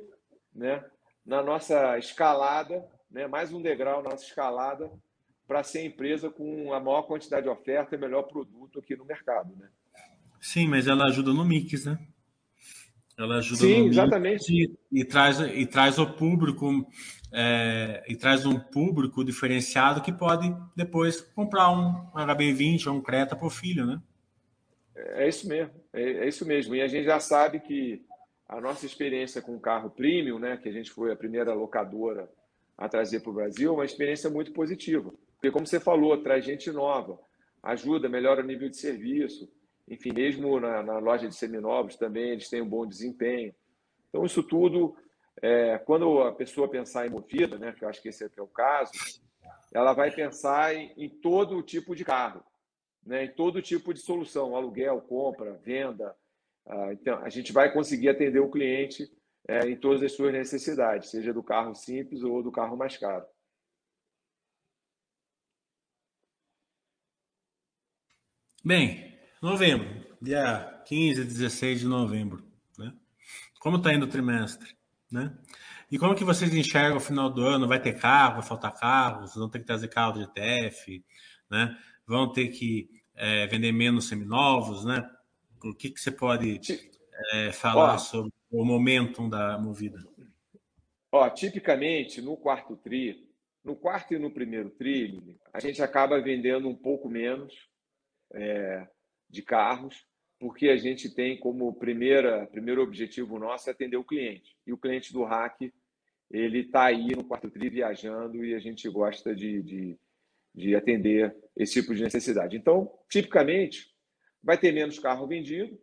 [0.53, 0.85] né,
[1.25, 4.91] na nossa escalada, né, mais um degrau na nossa escalada
[5.47, 9.55] para ser empresa com a maior quantidade de oferta e melhor produto aqui no mercado.
[9.55, 9.67] Né?
[10.39, 11.97] Sim, mas ela ajuda no mix, né?
[13.17, 14.53] Ela ajuda Sim, no exatamente.
[14.53, 16.85] E, e, traz, e traz o público,
[17.31, 23.35] é, e traz um público diferenciado que pode depois comprar um HB20 ou um Creta
[23.35, 24.01] para o filho, né?
[24.95, 26.75] É isso mesmo, é, é, isso mesmo.
[26.75, 28.01] E a gente já sabe que
[28.47, 32.29] a nossa experiência com o carro premium, né, que a gente foi a primeira locadora
[32.77, 35.13] a trazer para o Brasil, é uma experiência muito positiva.
[35.35, 37.19] Porque, como você falou, traz gente nova,
[37.63, 39.49] ajuda, melhora o nível de serviço.
[39.87, 43.53] Enfim, mesmo na, na loja de seminovos também eles têm um bom desempenho.
[44.09, 44.95] Então, isso tudo,
[45.41, 48.47] é, quando a pessoa pensar em movida, né, que eu acho que esse é, o
[48.47, 48.91] caso,
[49.73, 52.43] ela vai pensar em, em todo tipo de carro,
[53.05, 56.15] né, em todo tipo de solução, aluguel, compra, venda.
[56.65, 59.11] Ah, então, a gente vai conseguir atender o cliente
[59.47, 63.25] é, em todas as suas necessidades, seja do carro simples ou do carro mais caro.
[68.63, 69.87] Bem, novembro,
[70.21, 72.43] dia 15 e 16 de novembro,
[72.77, 72.93] né?
[73.59, 74.75] Como está indo o trimestre,
[75.11, 75.35] né?
[75.91, 77.67] E como que vocês enxergam o final do ano?
[77.67, 81.03] Vai ter carro, vai faltar carros, vão ter que trazer carro de ETF,
[81.49, 81.77] né?
[82.07, 85.09] Vão ter que é, vender menos seminovos, né?
[85.63, 86.59] O que, que você pode
[87.33, 90.03] é, falar Ó, sobre o momentum da movida?
[91.11, 93.27] Ó, tipicamente, no quarto tri,
[93.63, 97.53] no quarto e no primeiro tri, a gente acaba vendendo um pouco menos,
[98.33, 98.87] é,
[99.29, 100.05] de carros,
[100.39, 104.55] porque a gente tem como primeira, primeiro objetivo nosso é atender o cliente.
[104.65, 105.61] E o cliente do hack,
[106.29, 109.99] ele está aí no quarto tri viajando e a gente gosta de, de,
[110.53, 112.57] de, atender esse tipo de necessidade.
[112.57, 113.93] Então, tipicamente,
[114.43, 115.79] vai ter menos carro vendido,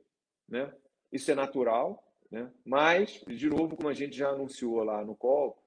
[0.49, 0.73] né?
[1.11, 2.51] isso é natural, né?
[2.65, 5.63] mas, de novo, como a gente já anunciou lá no call,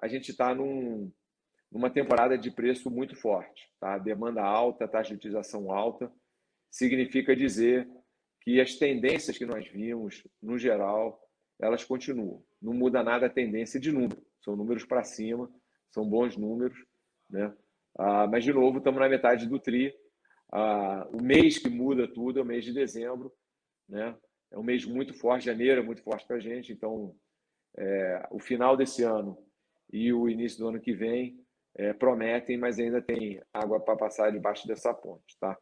[0.00, 1.12] a gente está num,
[1.70, 3.70] numa temporada de preço muito forte.
[3.80, 3.98] Tá?
[3.98, 6.10] Demanda alta, taxa de utilização alta,
[6.74, 7.88] significa dizer
[8.40, 11.22] que as tendências que nós vimos, no geral,
[11.60, 12.42] elas continuam.
[12.60, 14.20] Não muda nada a tendência de número.
[14.40, 15.48] São números para cima,
[15.92, 16.76] são bons números.
[17.30, 17.54] Né?
[17.96, 19.94] Ah, mas, de novo, estamos na metade do TRI.
[20.52, 23.32] Ah, o mês que muda tudo é o mês de dezembro.
[23.88, 24.16] Né?
[24.50, 26.72] É um mês muito forte, janeiro é muito forte para a gente.
[26.72, 27.14] Então,
[27.78, 29.38] é, o final desse ano
[29.92, 31.40] e o início do ano que vem
[31.76, 35.56] é, prometem, mas ainda tem água para passar debaixo dessa ponte, tá?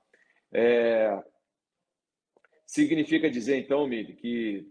[0.52, 1.22] É,
[2.66, 4.66] significa dizer, então, Mili, que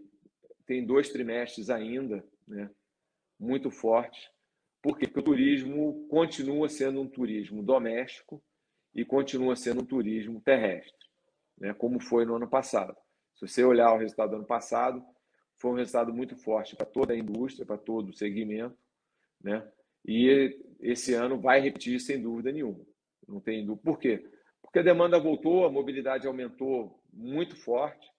[0.66, 2.70] tem dois trimestres ainda, né,
[3.38, 4.30] muito fortes,
[4.80, 8.42] porque o turismo continua sendo um turismo doméstico
[8.94, 11.06] e continua sendo um turismo terrestre,
[11.58, 12.96] né, como foi no ano passado.
[13.34, 15.04] Se você olhar o resultado do ano passado,
[15.58, 18.76] foi um resultado muito forte para toda a indústria, para todo o segmento,
[19.40, 19.66] né?
[20.04, 22.84] E esse ano vai repetir sem dúvida nenhuma.
[23.28, 23.84] Não tem dúvida.
[23.84, 24.28] Por quê?
[24.72, 28.10] Porque a demanda voltou, a mobilidade aumentou muito forte,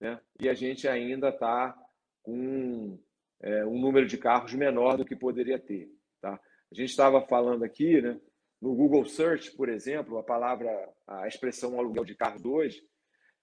[0.00, 0.18] né?
[0.40, 1.78] e a gente ainda está
[2.22, 2.98] com
[3.42, 5.90] é, um número de carros menor do que poderia ter.
[6.18, 6.32] Tá?
[6.32, 8.18] A gente estava falando aqui, né?
[8.58, 10.70] no Google Search, por exemplo, a palavra,
[11.06, 12.82] a expressão aluguel de carros hoje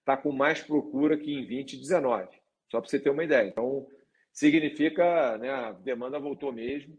[0.00, 2.36] está com mais procura que em 2019,
[2.68, 3.46] só para você ter uma ideia.
[3.46, 3.86] Então,
[4.32, 6.98] significa, né, a demanda voltou mesmo,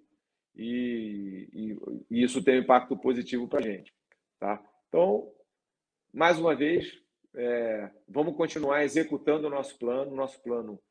[0.56, 1.78] e, e,
[2.10, 3.94] e isso tem um impacto positivo para a gente.
[4.40, 4.64] Tá?
[4.88, 5.30] Então,
[6.14, 7.02] mais uma vez,
[7.36, 10.16] é, vamos continuar executando o nosso plano.
[10.16, 10.82] Nosso plano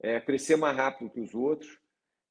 [0.00, 1.78] é crescer mais rápido que os outros,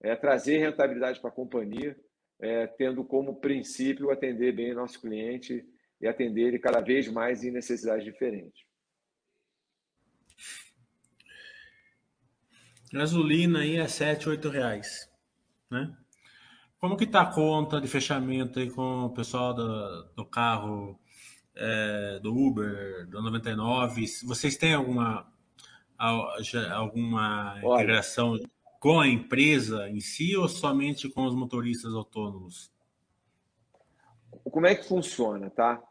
[0.01, 1.97] é trazer rentabilidade para a companhia,
[2.39, 5.65] é, tendo como princípio atender bem nosso cliente
[5.99, 8.63] e atender ele cada vez mais em necessidades diferentes.
[12.91, 15.11] Gasolina aí é 7, 8 reais,
[15.69, 15.95] né?
[16.79, 20.97] Como que tá a conta de fechamento aí com o pessoal do, do carro
[21.55, 24.05] é, do Uber, do 99?
[24.23, 25.31] Vocês têm alguma,
[25.97, 28.39] alguma Olha, integração
[28.79, 32.71] com a empresa em si ou somente com os motoristas autônomos?
[34.43, 35.81] Como é que funciona, tá?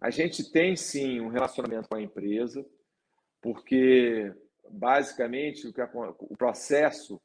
[0.00, 2.64] A gente tem sim um relacionamento com a empresa,
[3.40, 4.32] porque
[4.70, 7.20] basicamente o, que, o processo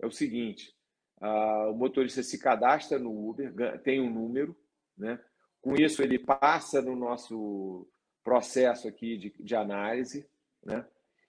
[0.00, 0.74] é o seguinte:
[1.20, 4.56] o motorista se cadastra no Uber, tem um número,
[4.96, 5.18] né?
[5.60, 7.86] Com isso, ele passa no nosso
[8.22, 10.28] processo aqui de, de análise,
[10.64, 10.86] né?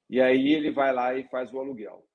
[0.09, 2.07] E aí ele vai lá e faz o aluguel.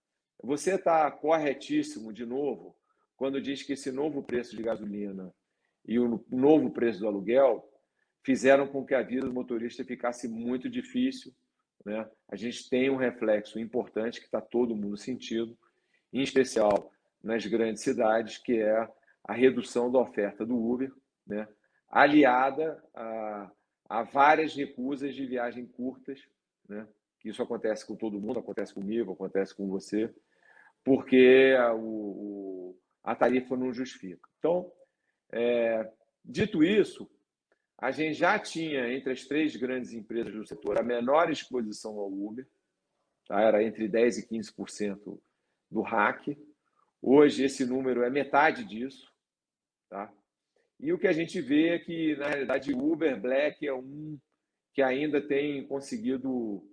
[0.43, 2.75] Você está corretíssimo, de novo,
[3.17, 5.33] quando diz que esse novo preço de gasolina
[5.87, 7.69] e o novo preço do aluguel
[8.25, 11.33] fizeram com que a vida do motorista ficasse muito difícil.
[11.85, 12.09] Né?
[12.29, 15.57] A gente tem um reflexo importante que está todo mundo sentindo,
[16.13, 16.91] em especial
[17.23, 18.89] nas grandes cidades, que é
[19.25, 20.93] a redução da oferta do Uber,
[21.27, 21.47] né?
[21.93, 23.51] Aliada a,
[23.87, 26.27] a várias recusas de viagem curtas,
[26.67, 26.89] né?
[27.23, 30.13] isso acontece com todo mundo, acontece comigo, acontece com você,
[30.83, 32.75] porque o,
[33.05, 34.27] a tarifa não justifica.
[34.39, 34.73] Então,
[35.31, 35.89] é,
[36.25, 37.09] dito isso,
[37.79, 42.11] a gente já tinha entre as três grandes empresas do setor a menor exposição ao
[42.11, 42.49] Uber,
[43.29, 43.41] tá?
[43.41, 45.21] era entre 10% e 15%
[45.71, 46.39] do RAC.
[47.01, 49.13] Hoje esse número é metade disso.
[49.89, 50.13] Tá?
[50.83, 54.19] E o que a gente vê é que, na realidade, Uber Black é um
[54.75, 56.69] que ainda tem conseguido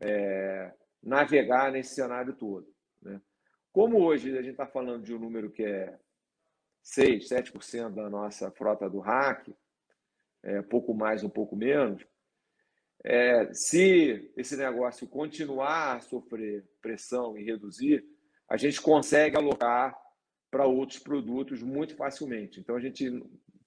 [0.00, 2.66] é, navegar nesse cenário todo.
[3.02, 3.20] Né?
[3.70, 5.98] Como hoje a gente está falando de um número que é
[6.82, 9.48] 6, 7% da nossa frota do hack,
[10.42, 12.02] é, pouco mais, um pouco menos,
[13.04, 18.04] é, se esse negócio continuar a sofrer pressão e reduzir,
[18.48, 19.94] a gente consegue alocar
[20.50, 22.58] para outros produtos muito facilmente.
[22.58, 23.08] Então a gente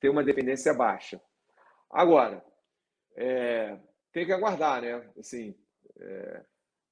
[0.03, 1.21] tem uma dependência baixa.
[1.89, 2.43] Agora,
[3.15, 3.79] é,
[4.11, 5.01] tem que aguardar, né?
[5.17, 5.55] Assim,
[5.97, 6.43] é,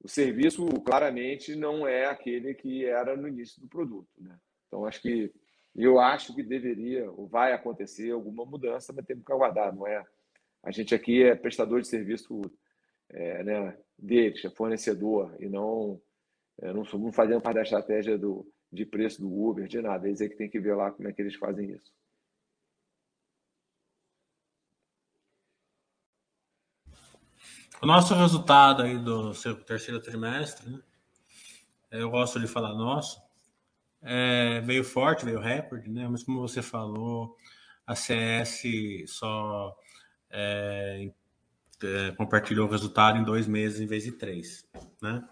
[0.02, 4.08] o serviço claramente não é aquele que era no início do produto.
[4.18, 4.34] Né?
[4.66, 5.30] Então, acho que
[5.76, 10.02] eu acho que deveria ou vai acontecer alguma mudança, mas temos que aguardar, não é?
[10.64, 12.40] A gente aqui é prestador de serviço
[13.10, 16.02] é, né, deles, é fornecedor, e não,
[16.62, 20.08] é, não, não fazendo parte da estratégia do, de preço do Uber, de nada.
[20.08, 21.92] Eles é que tem que ver lá como é que eles fazem isso.
[27.82, 30.80] O nosso resultado aí do seu terceiro trimestre, né?
[31.90, 33.20] eu gosto de falar nosso,
[34.04, 36.08] é, veio forte, veio recorde, né?
[36.08, 37.36] Mas como você falou,
[37.88, 38.62] a CS
[39.08, 39.76] só
[40.30, 41.12] é,
[41.84, 44.64] é, compartilhou o resultado em dois meses em vez de três,
[45.02, 45.28] né?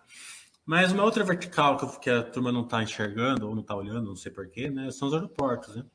[0.66, 4.10] Mas uma outra vertical que, que a turma não está enxergando ou não está olhando,
[4.10, 4.90] não sei porquê, né?
[4.90, 5.86] São os aeroportos, né?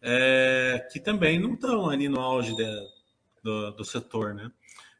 [0.00, 2.66] É, que também não estão ali no auge de,
[3.42, 4.48] do, do setor, né?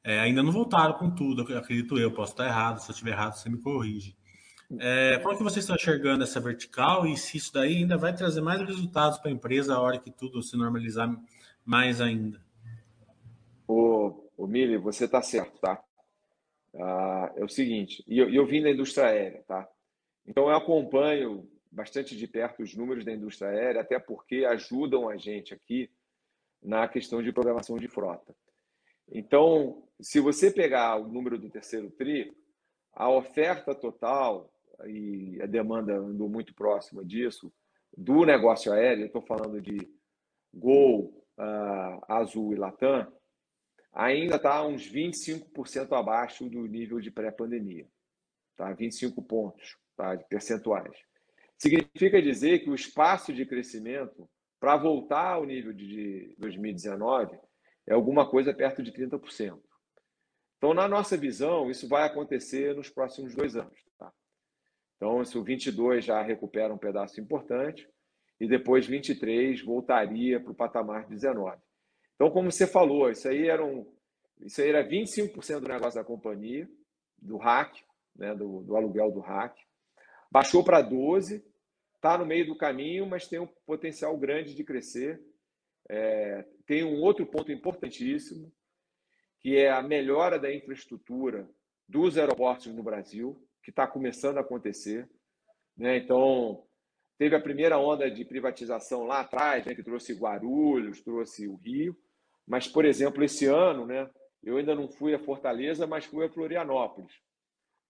[0.07, 2.15] É, ainda não voltaram com tudo, acredito eu.
[2.15, 4.17] Posso estar errado, se eu estiver errado, você me corrige.
[4.79, 8.15] É, como é que vocês estão enxergando essa vertical e se isso daí ainda vai
[8.15, 11.13] trazer mais resultados para a empresa a hora que tudo se normalizar
[11.65, 12.41] mais ainda?
[13.67, 15.83] O, o Mili, você está certo, tá?
[16.77, 19.69] Ah, é o seguinte, e eu, eu vim da indústria aérea, tá?
[20.25, 25.17] Então eu acompanho bastante de perto os números da indústria aérea, até porque ajudam a
[25.17, 25.91] gente aqui
[26.63, 28.33] na questão de programação de frota.
[29.11, 32.33] Então, se você pegar o número do terceiro TRI,
[32.93, 34.53] a oferta total
[34.87, 37.53] e a demanda andou muito próxima disso
[37.97, 39.79] do negócio aéreo, estou falando de
[40.53, 43.11] Gol, uh, Azul e Latam,
[43.93, 47.87] ainda está uns 25% abaixo do nível de pré-pandemia,
[48.55, 48.73] tá?
[48.73, 50.15] 25 pontos tá?
[50.15, 50.95] de percentuais.
[51.57, 54.29] Significa dizer que o espaço de crescimento
[54.61, 57.39] para voltar ao nível de 2019
[57.87, 59.59] é alguma coisa perto de 30%.
[60.67, 63.79] Então, na nossa visão, isso vai acontecer nos próximos dois anos.
[63.97, 64.13] Tá?
[64.97, 67.89] Então, se o 22 já recupera um pedaço importante,
[68.41, 71.57] e depois 23 voltaria para o patamar 19.
[72.17, 73.87] Então, como você falou, isso aí era, um,
[74.41, 76.69] isso aí era 25% do negócio da companhia,
[77.17, 77.73] do hack,
[78.17, 79.57] né, do, do aluguel do hack.
[80.33, 81.45] Baixou para 12%,
[81.95, 85.23] está no meio do caminho, mas tem um potencial grande de crescer.
[85.89, 88.53] É, tem um outro ponto importantíssimo,
[89.47, 91.49] que é a melhora da infraestrutura
[91.89, 95.09] dos aeroportos no Brasil, que está começando a acontecer.
[95.77, 95.99] Né?
[95.99, 96.67] Então,
[97.17, 101.97] teve a primeira onda de privatização lá atrás, né, que trouxe Guarulhos, trouxe o Rio,
[102.45, 104.11] mas, por exemplo, esse ano, né,
[104.43, 107.13] eu ainda não fui a Fortaleza, mas fui a Florianópolis.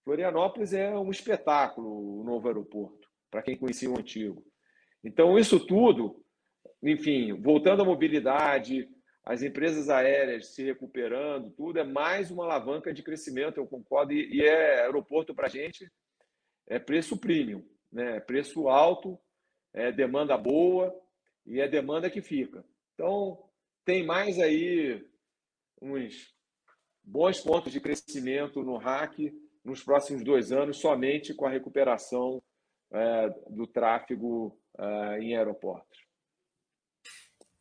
[0.05, 4.45] Florianópolis é um espetáculo, o novo aeroporto, para quem conhecia o antigo.
[5.03, 6.23] Então, isso tudo
[6.83, 8.89] enfim, voltando à mobilidade,
[9.27, 14.41] as empresas aéreas se recuperando, tudo é mais uma alavanca de crescimento, eu concordo, e,
[14.41, 15.91] é aeroporto para a gente
[16.69, 18.21] é preço premium, né?
[18.21, 19.19] preço alto,
[19.75, 20.95] é demanda boa
[21.45, 22.65] e é demanda que fica.
[22.95, 23.51] Então,
[23.85, 25.05] tem mais aí
[25.83, 26.33] uns
[27.03, 29.19] bons pontos de crescimento no hack
[29.65, 32.41] nos próximos dois anos, somente com a recuperação
[32.93, 36.06] é, do tráfego é, em aeroportos.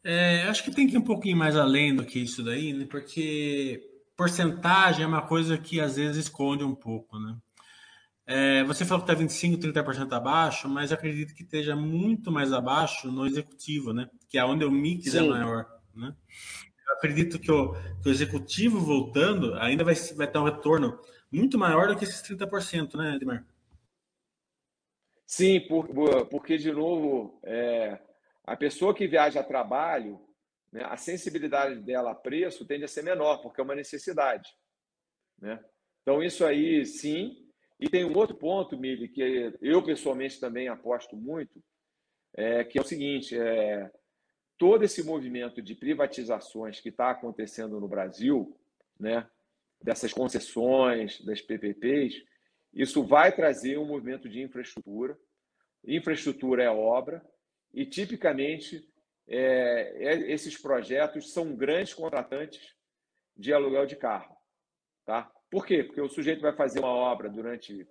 [0.08, 2.86] É, acho que tem que ir um pouquinho mais além do que isso daí, né?
[2.88, 3.82] porque
[4.16, 7.36] porcentagem é uma coisa que às vezes esconde um pouco, né?
[8.28, 13.12] É, você falou que está 25%, 30% abaixo, mas acredito que esteja muito mais abaixo
[13.12, 14.08] no executivo, né?
[14.30, 15.26] Que é onde o mix é Sim.
[15.26, 16.16] é maior, né?
[16.88, 21.00] Eu acredito que o, que o, executivo voltando ainda vai, vai ter um retorno
[21.32, 23.44] muito maior do que esses 30%, né, Edmar?
[25.26, 25.88] Sim, por,
[26.30, 28.00] porque, de novo, é,
[28.46, 30.20] a pessoa que viaja a trabalho,
[30.72, 34.50] né, a sensibilidade dela a preço tende a ser menor, porque é uma necessidade.
[35.40, 35.64] Né?
[36.02, 37.36] Então, isso aí, sim.
[37.80, 41.62] E tem um outro ponto, Mili, que eu pessoalmente também aposto muito,
[42.34, 43.92] é, que é o seguinte: é,
[44.58, 48.58] todo esse movimento de privatizações que está acontecendo no Brasil,
[49.00, 49.28] né,
[49.82, 52.24] dessas concessões, das PPPs,
[52.74, 55.18] isso vai trazer um movimento de infraestrutura.
[55.86, 57.26] Infraestrutura é obra,
[57.76, 58.88] e tipicamente
[59.28, 62.74] é, é, esses projetos são grandes contratantes
[63.36, 64.34] de aluguel de carro.
[65.06, 65.30] Tá?
[65.52, 65.84] Por quê?
[65.84, 67.86] Porque o sujeito vai fazer uma obra durante,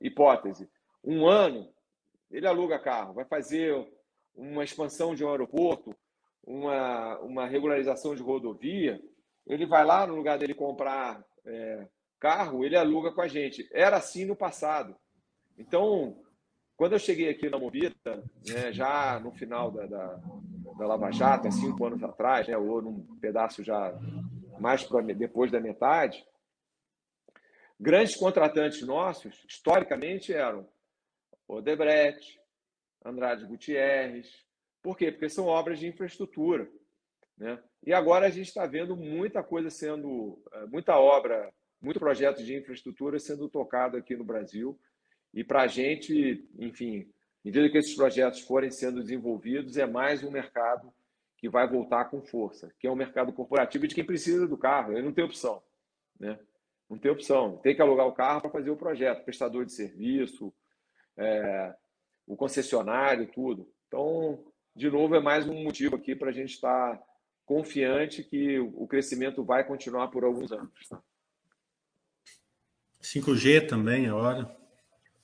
[0.00, 0.68] hipótese,
[1.04, 1.72] um ano,
[2.30, 3.72] ele aluga carro, vai fazer
[4.34, 5.94] uma expansão de um aeroporto,
[6.44, 9.00] uma, uma regularização de rodovia,
[9.46, 11.86] ele vai lá no lugar dele comprar é,
[12.18, 13.68] carro, ele aluga com a gente.
[13.72, 14.96] Era assim no passado.
[15.56, 16.22] Então,
[16.78, 20.20] quando eu cheguei aqui na Movita, né, já no final da, da,
[20.78, 23.92] da, Lava Jato, há cinco anos atrás, né, ou num pedaço já
[24.60, 26.24] mais pra, depois da metade,
[27.80, 30.68] grandes contratantes nossos, historicamente, eram
[31.48, 32.40] Odebrecht,
[33.04, 34.46] Andrade Gutierrez.
[34.80, 35.10] Por quê?
[35.10, 36.70] Porque são obras de infraestrutura.
[37.36, 37.60] Né?
[37.84, 42.56] E agora a gente está vendo muita coisa sendo, eh, muita obra muito projeto de
[42.56, 44.78] infraestrutura sendo tocado aqui no Brasil.
[45.32, 47.04] E para a gente, enfim, à
[47.44, 50.92] medida que esses projetos forem sendo desenvolvidos, é mais um mercado
[51.36, 54.92] que vai voltar com força, que é um mercado corporativo de quem precisa do carro.
[54.92, 55.62] Ele não tem opção.
[56.18, 56.38] Né?
[56.90, 57.58] Não tem opção.
[57.58, 60.52] Tem que alugar o carro para fazer o projeto, prestador de serviço,
[61.16, 61.74] é,
[62.26, 63.70] o concessionário, tudo.
[63.86, 67.00] Então, de novo, é mais um motivo aqui para a gente estar
[67.46, 70.88] confiante que o crescimento vai continuar por alguns anos.
[70.88, 71.00] Tá?
[73.00, 74.57] 5G também, é hora.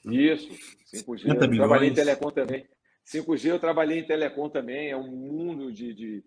[0.04, 0.48] Isso,
[0.92, 1.28] 5G.
[1.28, 2.68] Eu trabalhei em telecom também.
[3.06, 6.24] 5G eu trabalhei em telecom também, é um mundo de, de,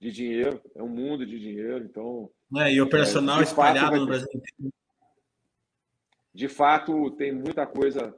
[0.00, 2.30] de dinheiro, é um mundo de dinheiro, então...
[2.56, 4.72] É, e operacional é, espalhado no Brasil inteiro.
[6.32, 8.14] De fato, tem muita coisa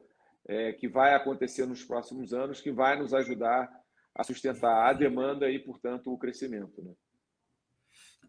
[0.46, 3.70] é, que vai acontecer nos próximos anos que vai nos ajudar
[4.14, 6.82] a sustentar a demanda e, portanto, o crescimento.
[6.82, 6.92] Né?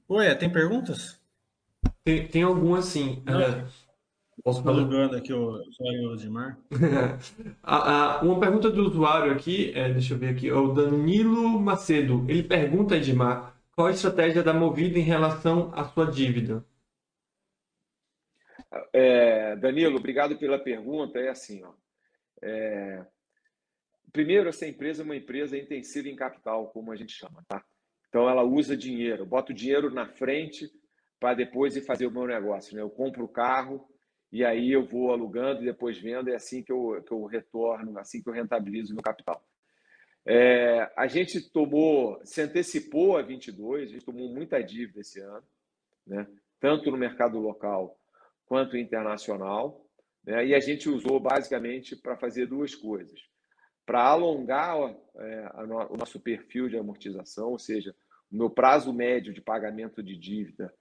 [0.08, 1.22] Oi, tem perguntas?
[2.04, 3.24] Tem, tem algumas sim.
[3.28, 3.66] É,
[4.44, 4.80] Posso fazer?
[4.80, 6.60] Alugando aqui o usuário Odimar.
[8.22, 12.26] uma pergunta do usuário aqui, é, deixa eu ver aqui, é o Danilo Macedo.
[12.28, 16.66] Ele pergunta, Edmar, qual a estratégia da Movida em relação à sua dívida?
[18.92, 21.20] É, Danilo, obrigado pela pergunta.
[21.20, 21.72] É assim, ó.
[22.42, 23.06] É,
[24.12, 27.64] primeiro, essa empresa é uma empresa intensiva em capital, como a gente chama, tá?
[28.10, 29.26] Então, ela usa dinheiro.
[29.26, 30.70] Bota o dinheiro na frente
[31.18, 32.76] para depois ir fazer o meu negócio.
[32.76, 32.82] Né?
[32.82, 33.88] Eu compro o carro,
[34.34, 38.00] e aí eu vou alugando e depois vendo, é assim que eu, que eu retorno,
[38.00, 39.46] assim que eu rentabilizo meu capital.
[40.26, 45.44] É, a gente tomou, se antecipou a 22, a gente tomou muita dívida esse ano,
[46.08, 46.28] né?
[46.60, 47.96] tanto no mercado local
[48.48, 49.86] quanto internacional,
[50.26, 50.44] né?
[50.48, 53.22] e a gente usou basicamente para fazer duas coisas.
[53.86, 54.76] Para alongar
[55.16, 55.52] é,
[55.92, 57.96] o nosso perfil de amortização, ou seja,
[58.32, 60.74] o meu prazo médio de pagamento de dívida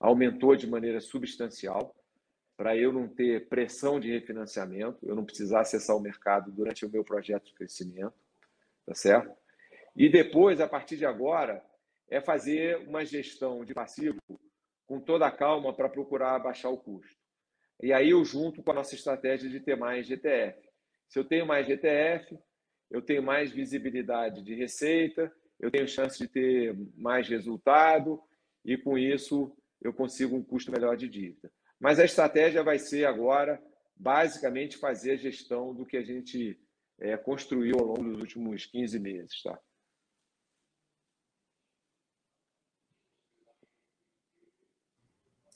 [0.00, 1.94] aumentou de maneira substancial
[2.56, 6.90] para eu não ter pressão de refinanciamento, eu não precisar acessar o mercado durante o
[6.90, 8.14] meu projeto de crescimento,
[8.86, 9.34] tá certo?
[9.96, 11.64] E depois, a partir de agora,
[12.08, 14.18] é fazer uma gestão de passivo
[14.86, 17.16] com toda a calma para procurar baixar o custo.
[17.82, 20.60] E aí eu junto com a nossa estratégia de ter mais GTF.
[21.08, 22.38] Se eu tenho mais GTF,
[22.90, 28.20] eu tenho mais visibilidade de receita, eu tenho chance de ter mais resultado
[28.64, 31.50] e com isso eu consigo um custo melhor de dívida.
[31.84, 33.62] Mas a estratégia vai ser agora,
[33.94, 36.58] basicamente, fazer a gestão do que a gente
[36.98, 39.42] é, construiu ao longo dos últimos 15 meses.
[39.42, 39.60] Tá?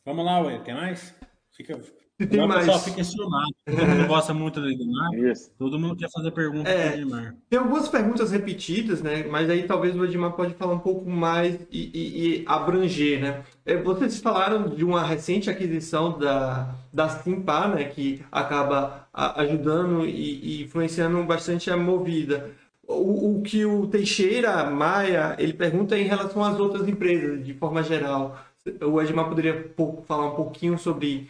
[0.05, 1.19] Vamos lá, Ué, tem mais?
[1.53, 1.81] Fica,
[2.27, 2.63] tem mais.
[2.63, 3.55] O pessoal fica ensinado.
[3.65, 5.15] Todo mundo gosta muito do Edmar.
[5.15, 5.51] Isso.
[5.57, 7.35] Todo mundo quer fazer perguntas é, para Edmar.
[7.49, 9.25] Tem algumas perguntas repetidas, né?
[9.25, 13.43] Mas aí talvez o Edmar pode falar um pouco mais e, e, e abranger, né?
[13.65, 17.85] É, vocês falaram de uma recente aquisição da, da Simpar, né?
[17.85, 22.51] Que acaba ajudando e, e influenciando bastante a movida.
[22.87, 27.53] O, o, que o Teixeira Maia ele pergunta é em relação às outras empresas, de
[27.53, 28.39] forma geral.
[28.81, 29.73] o Edmar poderia
[30.07, 31.29] falar um pouquinho sobre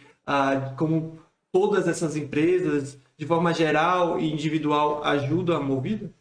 [0.77, 1.19] como
[1.51, 6.13] todas essas empresas, de forma geral e individual, ajudam a Movida?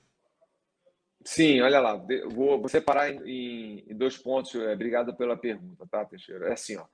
[1.24, 4.54] Sim, olha lá, vou separar em, em dois pontos.
[4.54, 6.48] É, obrigado pela pergunta, tá, Teixeira?
[6.48, 6.86] É assim, ó.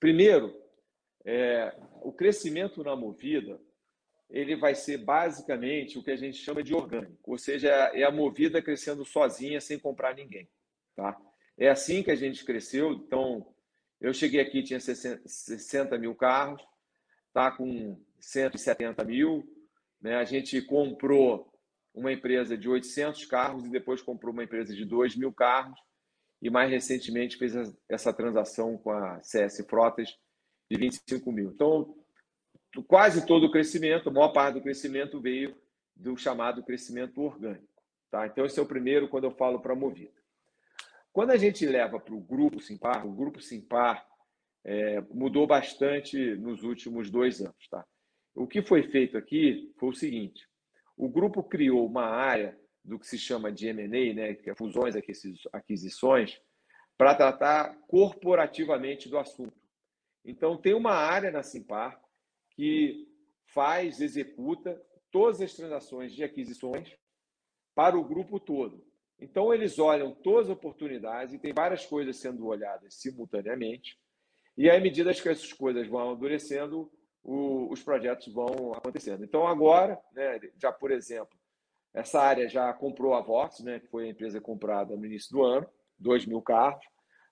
[0.00, 0.52] Primeiro,
[1.24, 3.60] é, o crescimento na Movida
[4.28, 8.10] ele vai ser basicamente o que a gente chama de orgânico, ou seja, é a
[8.10, 10.48] Movida crescendo sozinha sem comprar ninguém,
[10.96, 11.16] tá?
[11.56, 12.92] É assim que a gente cresceu.
[12.92, 13.53] Então,
[14.04, 16.62] eu cheguei aqui tinha 60 mil carros,
[17.32, 19.42] tá com 170 mil,
[19.98, 20.16] né?
[20.16, 21.50] A gente comprou
[21.94, 25.80] uma empresa de 800 carros e depois comprou uma empresa de 2 mil carros
[26.42, 27.54] e mais recentemente fez
[27.88, 30.14] essa transação com a CS Frotas
[30.70, 31.50] de 25 mil.
[31.50, 31.96] Então,
[32.86, 35.56] quase todo o crescimento, a maior parte do crescimento veio
[35.96, 37.72] do chamado crescimento orgânico.
[38.10, 38.26] Tá?
[38.26, 40.23] Então, esse é o primeiro quando eu falo para a Movida.
[41.14, 44.04] Quando a gente leva para o Grupo Simpar, o Grupo Simpar
[44.64, 47.68] é, mudou bastante nos últimos dois anos.
[47.70, 47.86] Tá?
[48.34, 50.44] O que foi feito aqui foi o seguinte:
[50.96, 54.96] o grupo criou uma área do que se chama de M&A, né, que é fusões,
[55.52, 56.42] aquisições,
[56.98, 59.56] para tratar corporativamente do assunto.
[60.24, 61.96] Então, tem uma área na Simpar
[62.56, 63.06] que
[63.46, 66.92] faz, executa todas as transações de aquisições
[67.72, 68.84] para o grupo todo.
[69.18, 73.98] Então, eles olham todas as oportunidades e tem várias coisas sendo olhadas simultaneamente.
[74.56, 76.90] E à medida que essas coisas vão amadurecendo,
[77.22, 79.24] o, os projetos vão acontecendo.
[79.24, 81.36] Então, agora, né, já por exemplo,
[81.92, 85.42] essa área já comprou a Vox, né, que foi a empresa comprada no início do
[85.42, 85.66] ano,
[85.98, 86.84] 2 mil carros,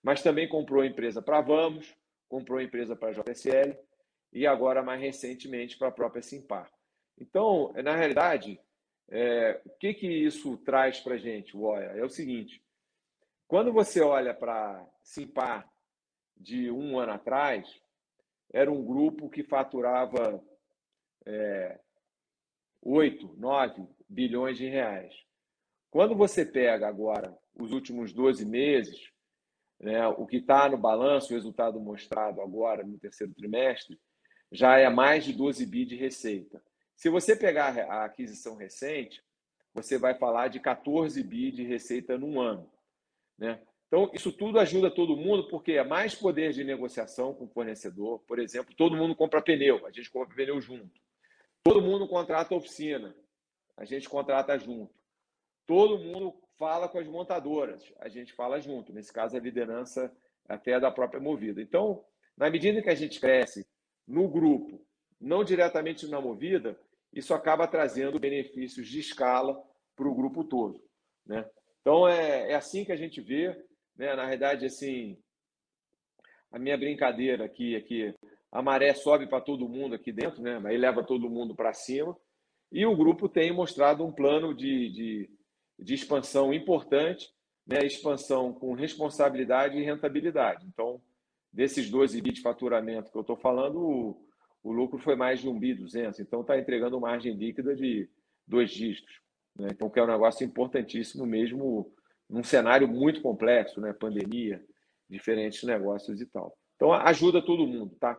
[0.03, 1.95] mas também comprou a empresa para Vamos,
[2.29, 3.77] comprou a empresa para a JSL
[4.33, 6.71] e agora, mais recentemente, para a própria Simpar.
[7.19, 8.59] Então, na realidade,
[9.15, 11.85] é, o que, que isso traz para a gente, Woia?
[11.89, 12.65] É o seguinte:
[13.47, 15.71] quando você olha para Simpar
[16.35, 17.69] de um ano atrás,
[18.51, 20.43] era um grupo que faturava
[21.27, 21.79] é,
[22.81, 25.15] 8, 9 bilhões de reais.
[25.91, 29.13] Quando você pega agora os últimos 12 meses,
[29.79, 34.01] né, o que está no balanço, o resultado mostrado agora no terceiro trimestre,
[34.51, 36.63] já é mais de 12 bi de receita.
[37.03, 39.25] Se você pegar a aquisição recente,
[39.75, 42.71] você vai falar de 14 bi de receita num ano.
[43.37, 43.61] Né?
[43.89, 48.21] Então, isso tudo ajuda todo mundo, porque é mais poder de negociação com o fornecedor.
[48.21, 50.93] Por exemplo, todo mundo compra pneu, a gente compra pneu junto.
[51.65, 53.13] Todo mundo contrata oficina,
[53.77, 54.95] a gente contrata junto.
[55.67, 58.93] Todo mundo fala com as montadoras, a gente fala junto.
[58.93, 60.17] Nesse caso, a liderança
[60.49, 61.61] até da própria Movida.
[61.61, 62.05] Então,
[62.37, 63.67] na medida que a gente cresce
[64.07, 64.87] no grupo,
[65.21, 66.79] não diretamente na Movida,
[67.13, 69.63] isso acaba trazendo benefícios de escala
[69.95, 70.83] para o grupo todo.
[71.27, 71.45] Né?
[71.81, 73.49] Então, é, é assim que a gente vê.
[73.97, 74.15] Né?
[74.15, 75.19] Na verdade, assim,
[76.51, 78.15] a minha brincadeira aqui é que
[78.51, 80.61] a maré sobe para todo mundo aqui dentro, né?
[80.65, 82.17] aí leva todo mundo para cima,
[82.71, 85.31] e o grupo tem mostrado um plano de, de,
[85.79, 87.31] de expansão importante,
[87.67, 87.85] né?
[87.85, 90.67] expansão com responsabilidade e rentabilidade.
[90.67, 91.01] Então,
[91.53, 94.17] desses 12 bi de faturamento que eu estou falando,
[94.63, 98.09] o, lucro foi mais de 1 bi 200, então está entregando margem líquida de
[98.47, 99.21] dois dígitos.
[99.57, 99.69] Né?
[99.73, 101.93] Então, que é um negócio importantíssimo mesmo
[102.29, 103.93] num cenário muito complexo, né?
[103.93, 104.65] Pandemia,
[105.09, 106.57] diferentes negócios e tal.
[106.77, 108.19] Então ajuda todo mundo, tá?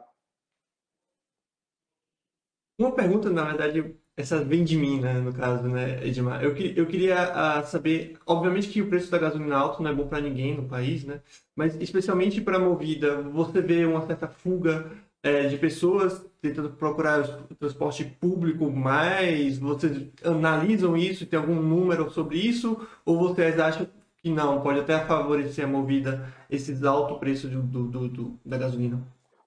[2.78, 6.44] Uma pergunta, na verdade, essa vem de mim, né, no caso, né, Edmar?
[6.44, 10.08] Eu, eu queria uh, saber, obviamente que o preço da gasolina alto não é bom
[10.08, 11.22] para ninguém no país, né?
[11.56, 14.92] Mas especialmente para a Movida, você vê uma certa fuga
[15.24, 19.58] é, de pessoas tentando procurar o transporte público mais?
[19.58, 21.26] Vocês analisam isso?
[21.26, 22.86] Tem algum número sobre isso?
[23.06, 28.08] Ou vocês acham que não, pode até favorecer a movida esses altos preços do, do,
[28.10, 29.02] do, da gasolina?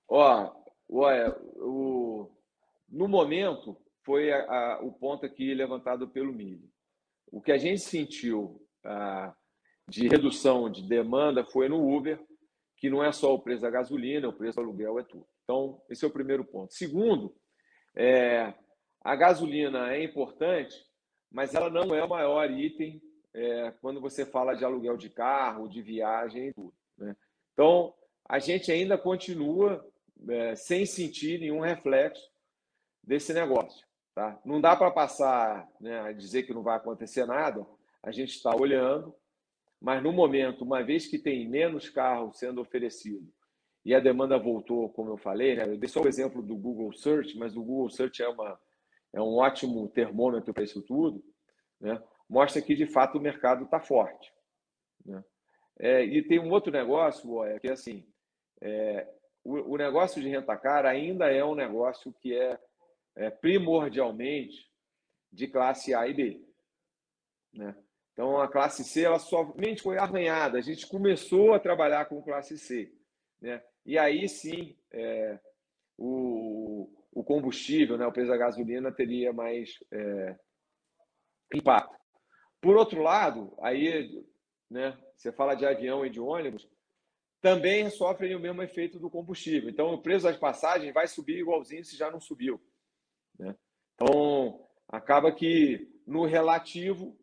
[0.09, 0.53] Ó,
[0.91, 2.31] olha, o,
[2.89, 6.69] no momento foi a, a, o ponto aqui levantado pelo milho.
[7.31, 9.35] O que a gente sentiu a,
[9.89, 12.19] de redução de demanda foi no Uber,
[12.77, 15.27] que não é só o preço da gasolina, o preço do aluguel é tudo.
[15.47, 16.75] Então, esse é o primeiro ponto.
[16.75, 17.33] Segundo,
[17.95, 18.53] é,
[19.01, 20.75] a gasolina é importante,
[21.31, 23.01] mas ela não é o maior item
[23.33, 26.75] é, quando você fala de aluguel de carro, de viagem e tudo.
[26.99, 27.17] Né?
[27.53, 27.95] Então,
[28.29, 29.89] a gente ainda continua
[30.29, 32.29] é, sem sentir nenhum reflexo
[33.01, 33.87] desse negócio.
[34.17, 34.41] Tá?
[34.45, 37.65] Não dá para passar né, a dizer que não vai acontecer nada,
[38.03, 39.15] a gente está olhando,
[39.81, 43.33] mas no momento, uma vez que tem menos carros sendo oferecido
[43.87, 46.93] e a demanda voltou, como eu falei, né, eu dei só o exemplo do Google
[46.93, 48.61] Search, mas o Google Search é, uma,
[49.15, 51.25] é um ótimo termômetro para isso tudo.
[51.81, 52.03] Né?
[52.29, 54.35] mostra que, de fato, o mercado está forte.
[55.05, 55.25] Né?
[55.79, 58.05] É, e tem um outro negócio, é, que assim,
[58.61, 59.09] é,
[59.45, 62.59] o, o, negócio de rentacar ainda é um negócio que é,
[63.15, 64.69] é, primordialmente
[65.31, 66.45] de classe A e B.
[67.55, 67.73] Né?
[68.13, 70.59] Então, a classe C ela somente foi arranhada.
[70.59, 72.93] A gente começou a trabalhar com classe C.
[73.41, 73.63] Né?
[73.87, 75.39] E aí sim, é,
[75.97, 80.37] o, o combustível, né, o preço da gasolina, teria mais é,
[81.55, 81.97] impacto.
[82.61, 84.25] Por outro lado, aí
[84.69, 86.69] né, você fala de avião e de ônibus,
[87.41, 89.71] também sofrem o mesmo efeito do combustível.
[89.71, 92.61] Então, o preço das passagens vai subir igualzinho se já não subiu.
[93.39, 93.55] Né?
[93.95, 97.17] Então, acaba que no relativo,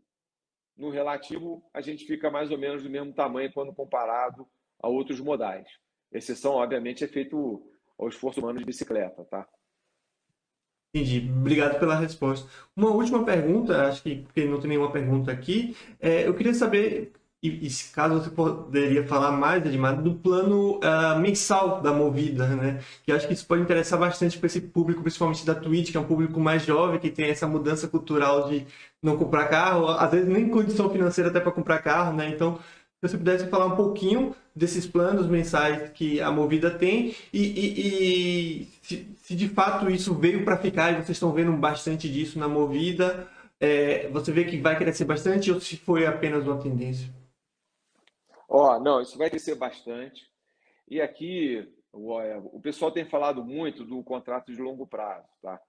[0.78, 4.47] no relativo, a gente fica mais ou menos do mesmo tamanho quando comparado
[4.82, 5.68] a outros modais.
[6.14, 7.61] Exceção, obviamente, é feito
[7.97, 9.47] ao esforço humano de bicicleta, tá?
[10.95, 11.28] Entendi.
[11.36, 12.47] Obrigado pela resposta.
[12.76, 17.14] Uma última pergunta, acho que porque não tem nenhuma pergunta aqui, é, eu queria saber
[17.43, 22.80] e, e, caso você poderia falar mais, Edmar, do plano uh, mensal da Movida, né?
[23.03, 25.99] Que acho que isso pode interessar bastante para esse público, principalmente da Twitch, que é
[25.99, 28.66] um público mais jovem, que tem essa mudança cultural de
[29.01, 32.30] não comprar carro, às vezes nem condição financeira até para comprar carro, né?
[32.30, 32.59] Então,
[33.03, 38.61] se você pudesse falar um pouquinho desses planos mensais que a Movida tem e, e,
[38.61, 42.39] e se, se, de fato isso veio para ficar e vocês estão vendo bastante disso
[42.39, 43.27] na Movida,
[43.59, 47.13] é, você vê que vai crescer bastante ou se foi apenas uma tendência?
[48.47, 50.25] Ó, não, isso vai crescer bastante.
[50.87, 55.59] E aqui o, é, o pessoal tem falado muito do contrato de longo prazo, tá?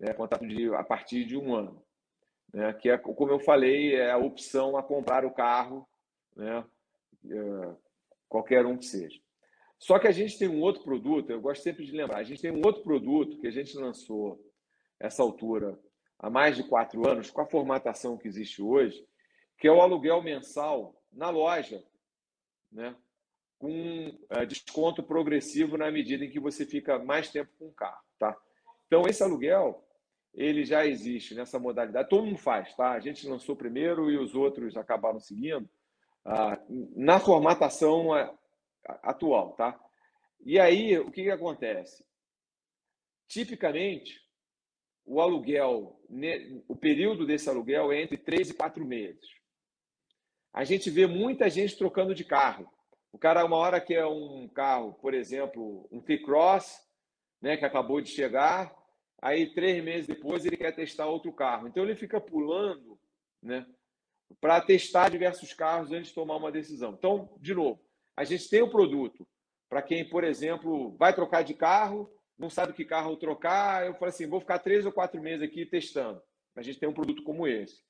[0.00, 1.82] É, contrato de a partir de um ano,
[2.54, 2.72] né?
[2.74, 5.84] Que é como eu falei, é a opção a comprar o carro,
[6.38, 6.64] né?
[7.30, 7.76] É,
[8.28, 9.20] qualquer um que seja.
[9.78, 12.40] Só que a gente tem um outro produto, eu gosto sempre de lembrar, a gente
[12.40, 14.40] tem um outro produto que a gente lançou
[14.98, 15.78] essa altura
[16.18, 19.06] há mais de quatro anos, com a formatação que existe hoje,
[19.56, 21.84] que é o aluguel mensal na loja
[22.70, 22.94] né?
[23.58, 28.02] com é, desconto progressivo na medida em que você fica mais tempo com o carro.
[28.18, 28.36] Tá?
[28.86, 29.84] Então, esse aluguel
[30.34, 32.08] ele já existe nessa modalidade.
[32.08, 32.92] Todo mundo faz, tá?
[32.92, 35.68] A gente lançou primeiro e os outros acabaram seguindo
[36.28, 36.60] ah,
[36.96, 38.32] na formatação é,
[39.02, 39.78] atual, tá?
[40.44, 42.04] E aí, o que, que acontece?
[43.26, 44.20] Tipicamente,
[45.04, 46.00] o aluguel,
[46.68, 49.38] o período desse aluguel é entre três e quatro meses
[50.58, 52.68] a gente vê muita gente trocando de carro.
[53.12, 56.80] O cara, uma hora quer um carro, por exemplo, um T-Cross,
[57.40, 58.74] né, que acabou de chegar,
[59.22, 61.68] aí três meses depois ele quer testar outro carro.
[61.68, 62.98] Então ele fica pulando
[63.42, 63.64] né,
[64.40, 66.94] para testar diversos carros antes de tomar uma decisão.
[66.96, 67.80] Então, de novo,
[68.16, 69.26] a gente tem o produto
[69.68, 73.86] para quem, por exemplo, vai trocar de carro, não sabe que carro trocar.
[73.86, 76.22] Eu falo assim: vou ficar três ou quatro meses aqui testando.
[76.56, 77.82] A gente tem um produto como esse.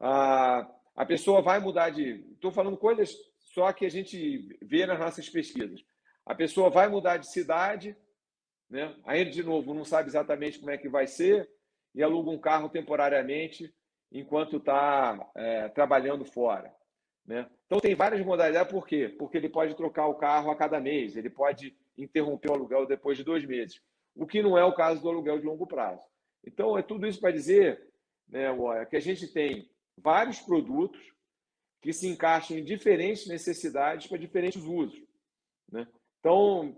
[0.00, 2.24] Ah, a pessoa vai mudar de.
[2.32, 3.14] Estou falando coisas
[3.52, 5.84] só que a gente vê nas nossas pesquisas.
[6.24, 7.96] A pessoa vai mudar de cidade,
[8.70, 8.96] né?
[9.04, 11.48] aí, de novo, não sabe exatamente como é que vai ser
[11.94, 13.72] e aluga um carro temporariamente
[14.12, 16.72] enquanto está é, trabalhando fora.
[17.26, 17.48] Né?
[17.66, 19.08] Então, tem várias modalidades, por quê?
[19.18, 23.16] Porque ele pode trocar o carro a cada mês, ele pode interromper o aluguel depois
[23.16, 23.80] de dois meses,
[24.14, 26.06] o que não é o caso do aluguel de longo prazo.
[26.44, 27.90] Então, é tudo isso para dizer
[28.28, 28.48] né,
[28.90, 31.00] que a gente tem vários produtos
[31.80, 35.02] que se encaixam em diferentes necessidades para diferentes usos.
[35.70, 35.86] Né?
[36.20, 36.76] Então,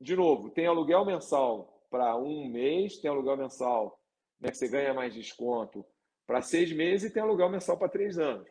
[0.00, 4.00] de novo, tem aluguel mensal para um mês, tem aluguel mensal
[4.40, 5.84] né, que você ganha mais desconto
[6.30, 8.48] para seis meses e tem aluguel mensal para três anos.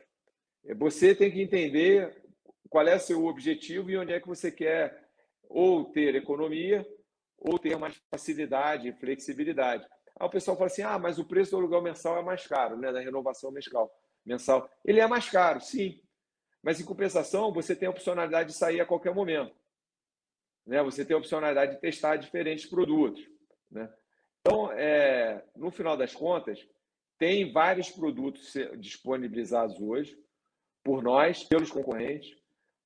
[0.76, 2.14] Você tem que entender
[2.70, 5.10] qual é seu objetivo e onde é que você quer
[5.48, 6.86] ou ter economia
[7.38, 9.88] ou ter mais facilidade e flexibilidade.
[10.20, 12.76] Aí o pessoal fala assim: ah, mas o preço do aluguel mensal é mais caro,
[12.76, 12.92] né?
[12.92, 13.90] Da renovação mensal.
[14.26, 14.70] mensal.
[14.84, 16.02] Ele é mais caro, sim.
[16.62, 19.56] Mas em compensação, você tem a opcionalidade de sair a qualquer momento.
[20.68, 20.84] Né?
[20.84, 23.26] Você tem a opcionalidade de testar diferentes produtos.
[23.72, 23.90] Né?
[24.42, 26.68] Então, é, no final das contas,
[27.20, 30.18] tem vários produtos disponibilizados hoje
[30.84, 32.36] por nós, pelos concorrentes,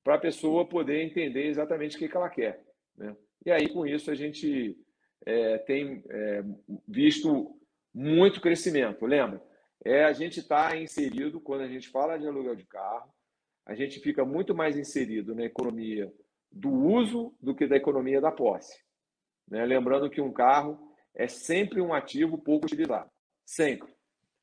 [0.02, 2.62] para a pessoa poder entender exatamente o que, que ela quer.
[2.96, 3.16] Né?
[3.46, 4.76] E aí, com isso, a gente
[5.24, 6.42] é, tem é,
[6.86, 7.58] visto
[7.94, 9.06] muito crescimento.
[9.06, 9.40] Lembra?
[9.84, 13.14] É, a gente está inserido, quando a gente fala de aluguel de carro,
[13.64, 16.12] a gente fica muito mais inserido na economia
[16.50, 18.82] do uso do que da economia da posse.
[19.48, 19.64] Né?
[19.64, 23.10] Lembrando que um carro é sempre um ativo pouco utilizado.
[23.46, 23.93] Sempre.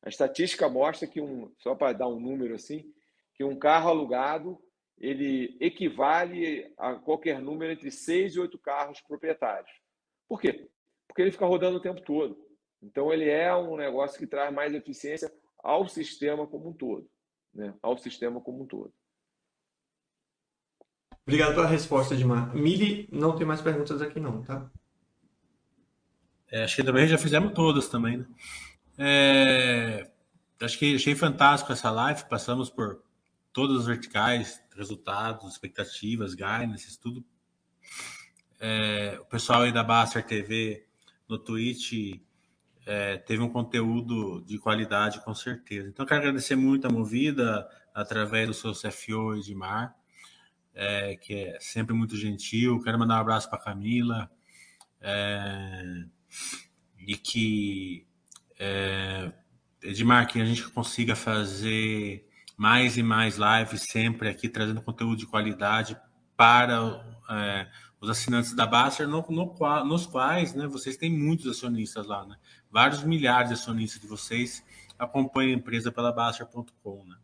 [0.03, 2.91] A estatística mostra que, um, só para dar um número assim,
[3.35, 4.61] que um carro alugado
[4.97, 9.71] ele equivale a qualquer número entre seis e oito carros proprietários.
[10.27, 10.69] Por quê?
[11.07, 12.37] Porque ele fica rodando o tempo todo.
[12.81, 17.09] Então, ele é um negócio que traz mais eficiência ao sistema como um todo.
[17.53, 17.73] Né?
[17.81, 18.93] Ao sistema como um todo.
[21.25, 22.55] Obrigado pela resposta, Edmar.
[22.55, 24.69] Mili, não tem mais perguntas aqui não, tá?
[26.51, 28.25] É, acho que também já fizemos todas também, né?
[29.03, 30.07] É,
[30.61, 33.01] acho que achei fantástico essa live, passamos por
[33.51, 37.25] todas as verticais, resultados, expectativas, guidance, tudo.
[38.59, 40.85] É, o pessoal aí da Baster TV
[41.27, 42.21] no Twitch
[42.85, 45.89] é, teve um conteúdo de qualidade, com certeza.
[45.89, 49.95] Então, quero agradecer muito a Movida, através do seu CFO Edmar,
[50.75, 52.79] é, que é sempre muito gentil.
[52.83, 54.29] Quero mandar um abraço para Camila.
[55.01, 56.05] É,
[56.99, 58.05] e que,
[58.61, 59.31] é,
[59.81, 65.25] Edmar, que a gente consiga fazer mais e mais lives sempre aqui, trazendo conteúdo de
[65.25, 65.99] qualidade
[66.37, 67.67] para é,
[67.99, 72.37] os assinantes da Baster, no, no, nos quais né, vocês têm muitos acionistas lá, né?
[72.69, 74.63] Vários milhares de acionistas de vocês
[74.97, 77.17] acompanham a empresa pela Baster.com, né?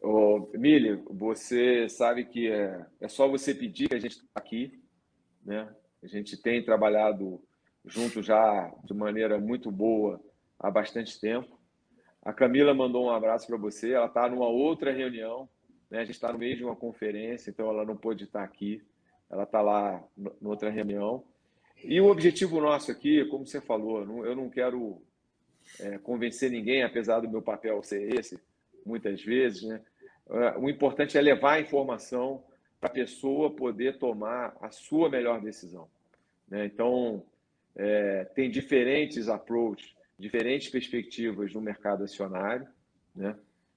[0.00, 4.82] Ô, Mili, você sabe que é, é só você pedir que a gente está aqui,
[5.44, 5.68] né?
[6.02, 7.42] A gente tem trabalhado
[7.84, 10.20] junto já de maneira muito boa
[10.58, 11.58] há bastante tempo.
[12.22, 13.92] A Camila mandou um abraço para você.
[13.92, 15.48] Ela está numa outra reunião,
[15.90, 15.98] né?
[15.98, 18.82] A gente está no meio de uma conferência, então ela não pôde estar aqui
[19.30, 21.24] ela está lá em outra reunião.
[21.82, 25.02] E o objetivo nosso aqui, como você falou, eu não quero
[25.80, 28.38] é, convencer ninguém, apesar do meu papel ser esse,
[28.86, 29.80] muitas vezes, né?
[30.30, 32.44] É, o importante é levar a informação
[32.80, 35.88] para a pessoa poder tomar a sua melhor decisão.
[36.48, 36.64] Né?
[36.64, 37.22] Então,
[37.76, 42.66] é, tem diferentes approaches, diferentes perspectivas no mercado acionário,
[43.14, 43.36] né?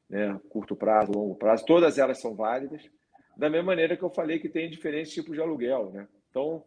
[0.09, 0.39] né?
[0.49, 2.83] curto prazo, longo prazo, todas elas são válidas.
[3.35, 6.07] Da mesma maneira que eu falei que tem diferentes tipos de aluguel, né?
[6.29, 6.63] Então,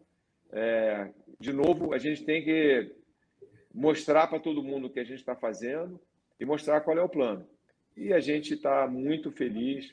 [0.52, 2.94] é, de novo, a gente tem que
[3.74, 6.00] mostrar para todo mundo o que a gente está fazendo
[6.38, 7.46] e mostrar qual é o plano.
[7.96, 9.92] E a gente está muito feliz,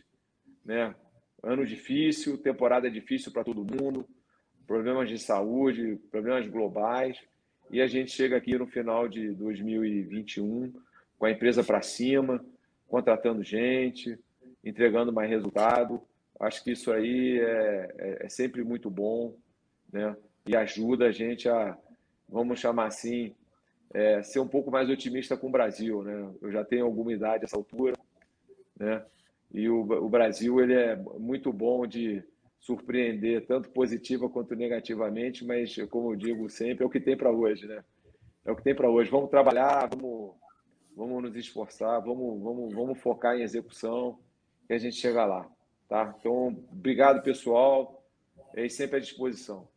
[0.64, 0.96] né?
[1.42, 4.08] Ano difícil, temporada difícil para todo mundo,
[4.68, 7.18] problemas de saúde, problemas globais,
[7.72, 10.74] e a gente chega aqui no final de 2021
[11.18, 12.44] com a empresa para cima,
[12.88, 14.20] contratando gente,
[14.64, 16.02] entregando mais resultado
[16.40, 19.36] Acho que isso aí é, é, é sempre muito bom,
[19.92, 20.16] né?
[20.46, 21.78] E ajuda a gente a,
[22.30, 23.34] vamos chamar assim,
[23.94, 26.32] é, ser um pouco mais otimista com o Brasil, né?
[26.42, 27.98] Eu já tenho alguma idade essa altura,
[28.80, 29.04] né?
[29.52, 32.24] E o, o Brasil ele é muito bom de
[32.60, 37.32] surpreender tanto positiva quanto negativamente, mas como eu digo sempre, é o que tem para
[37.32, 37.84] hoje, né?
[38.46, 39.10] É o que tem para hoje.
[39.10, 40.36] Vamos trabalhar, vamos,
[40.96, 44.20] vamos nos esforçar, vamos, vamos, vamos focar em execução
[44.70, 45.48] e a gente chega lá.
[45.88, 46.16] Tá?
[46.20, 48.04] Então, obrigado, pessoal.
[48.54, 49.68] É sempre à disposição.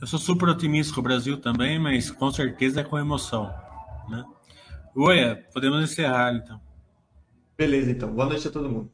[0.00, 3.52] Eu sou super otimista com o Brasil também, mas com certeza é com emoção.
[4.08, 4.24] Né?
[4.96, 6.60] Oi, podemos encerrar então.
[7.56, 8.12] Beleza, então.
[8.12, 8.92] Boa noite a todo mundo.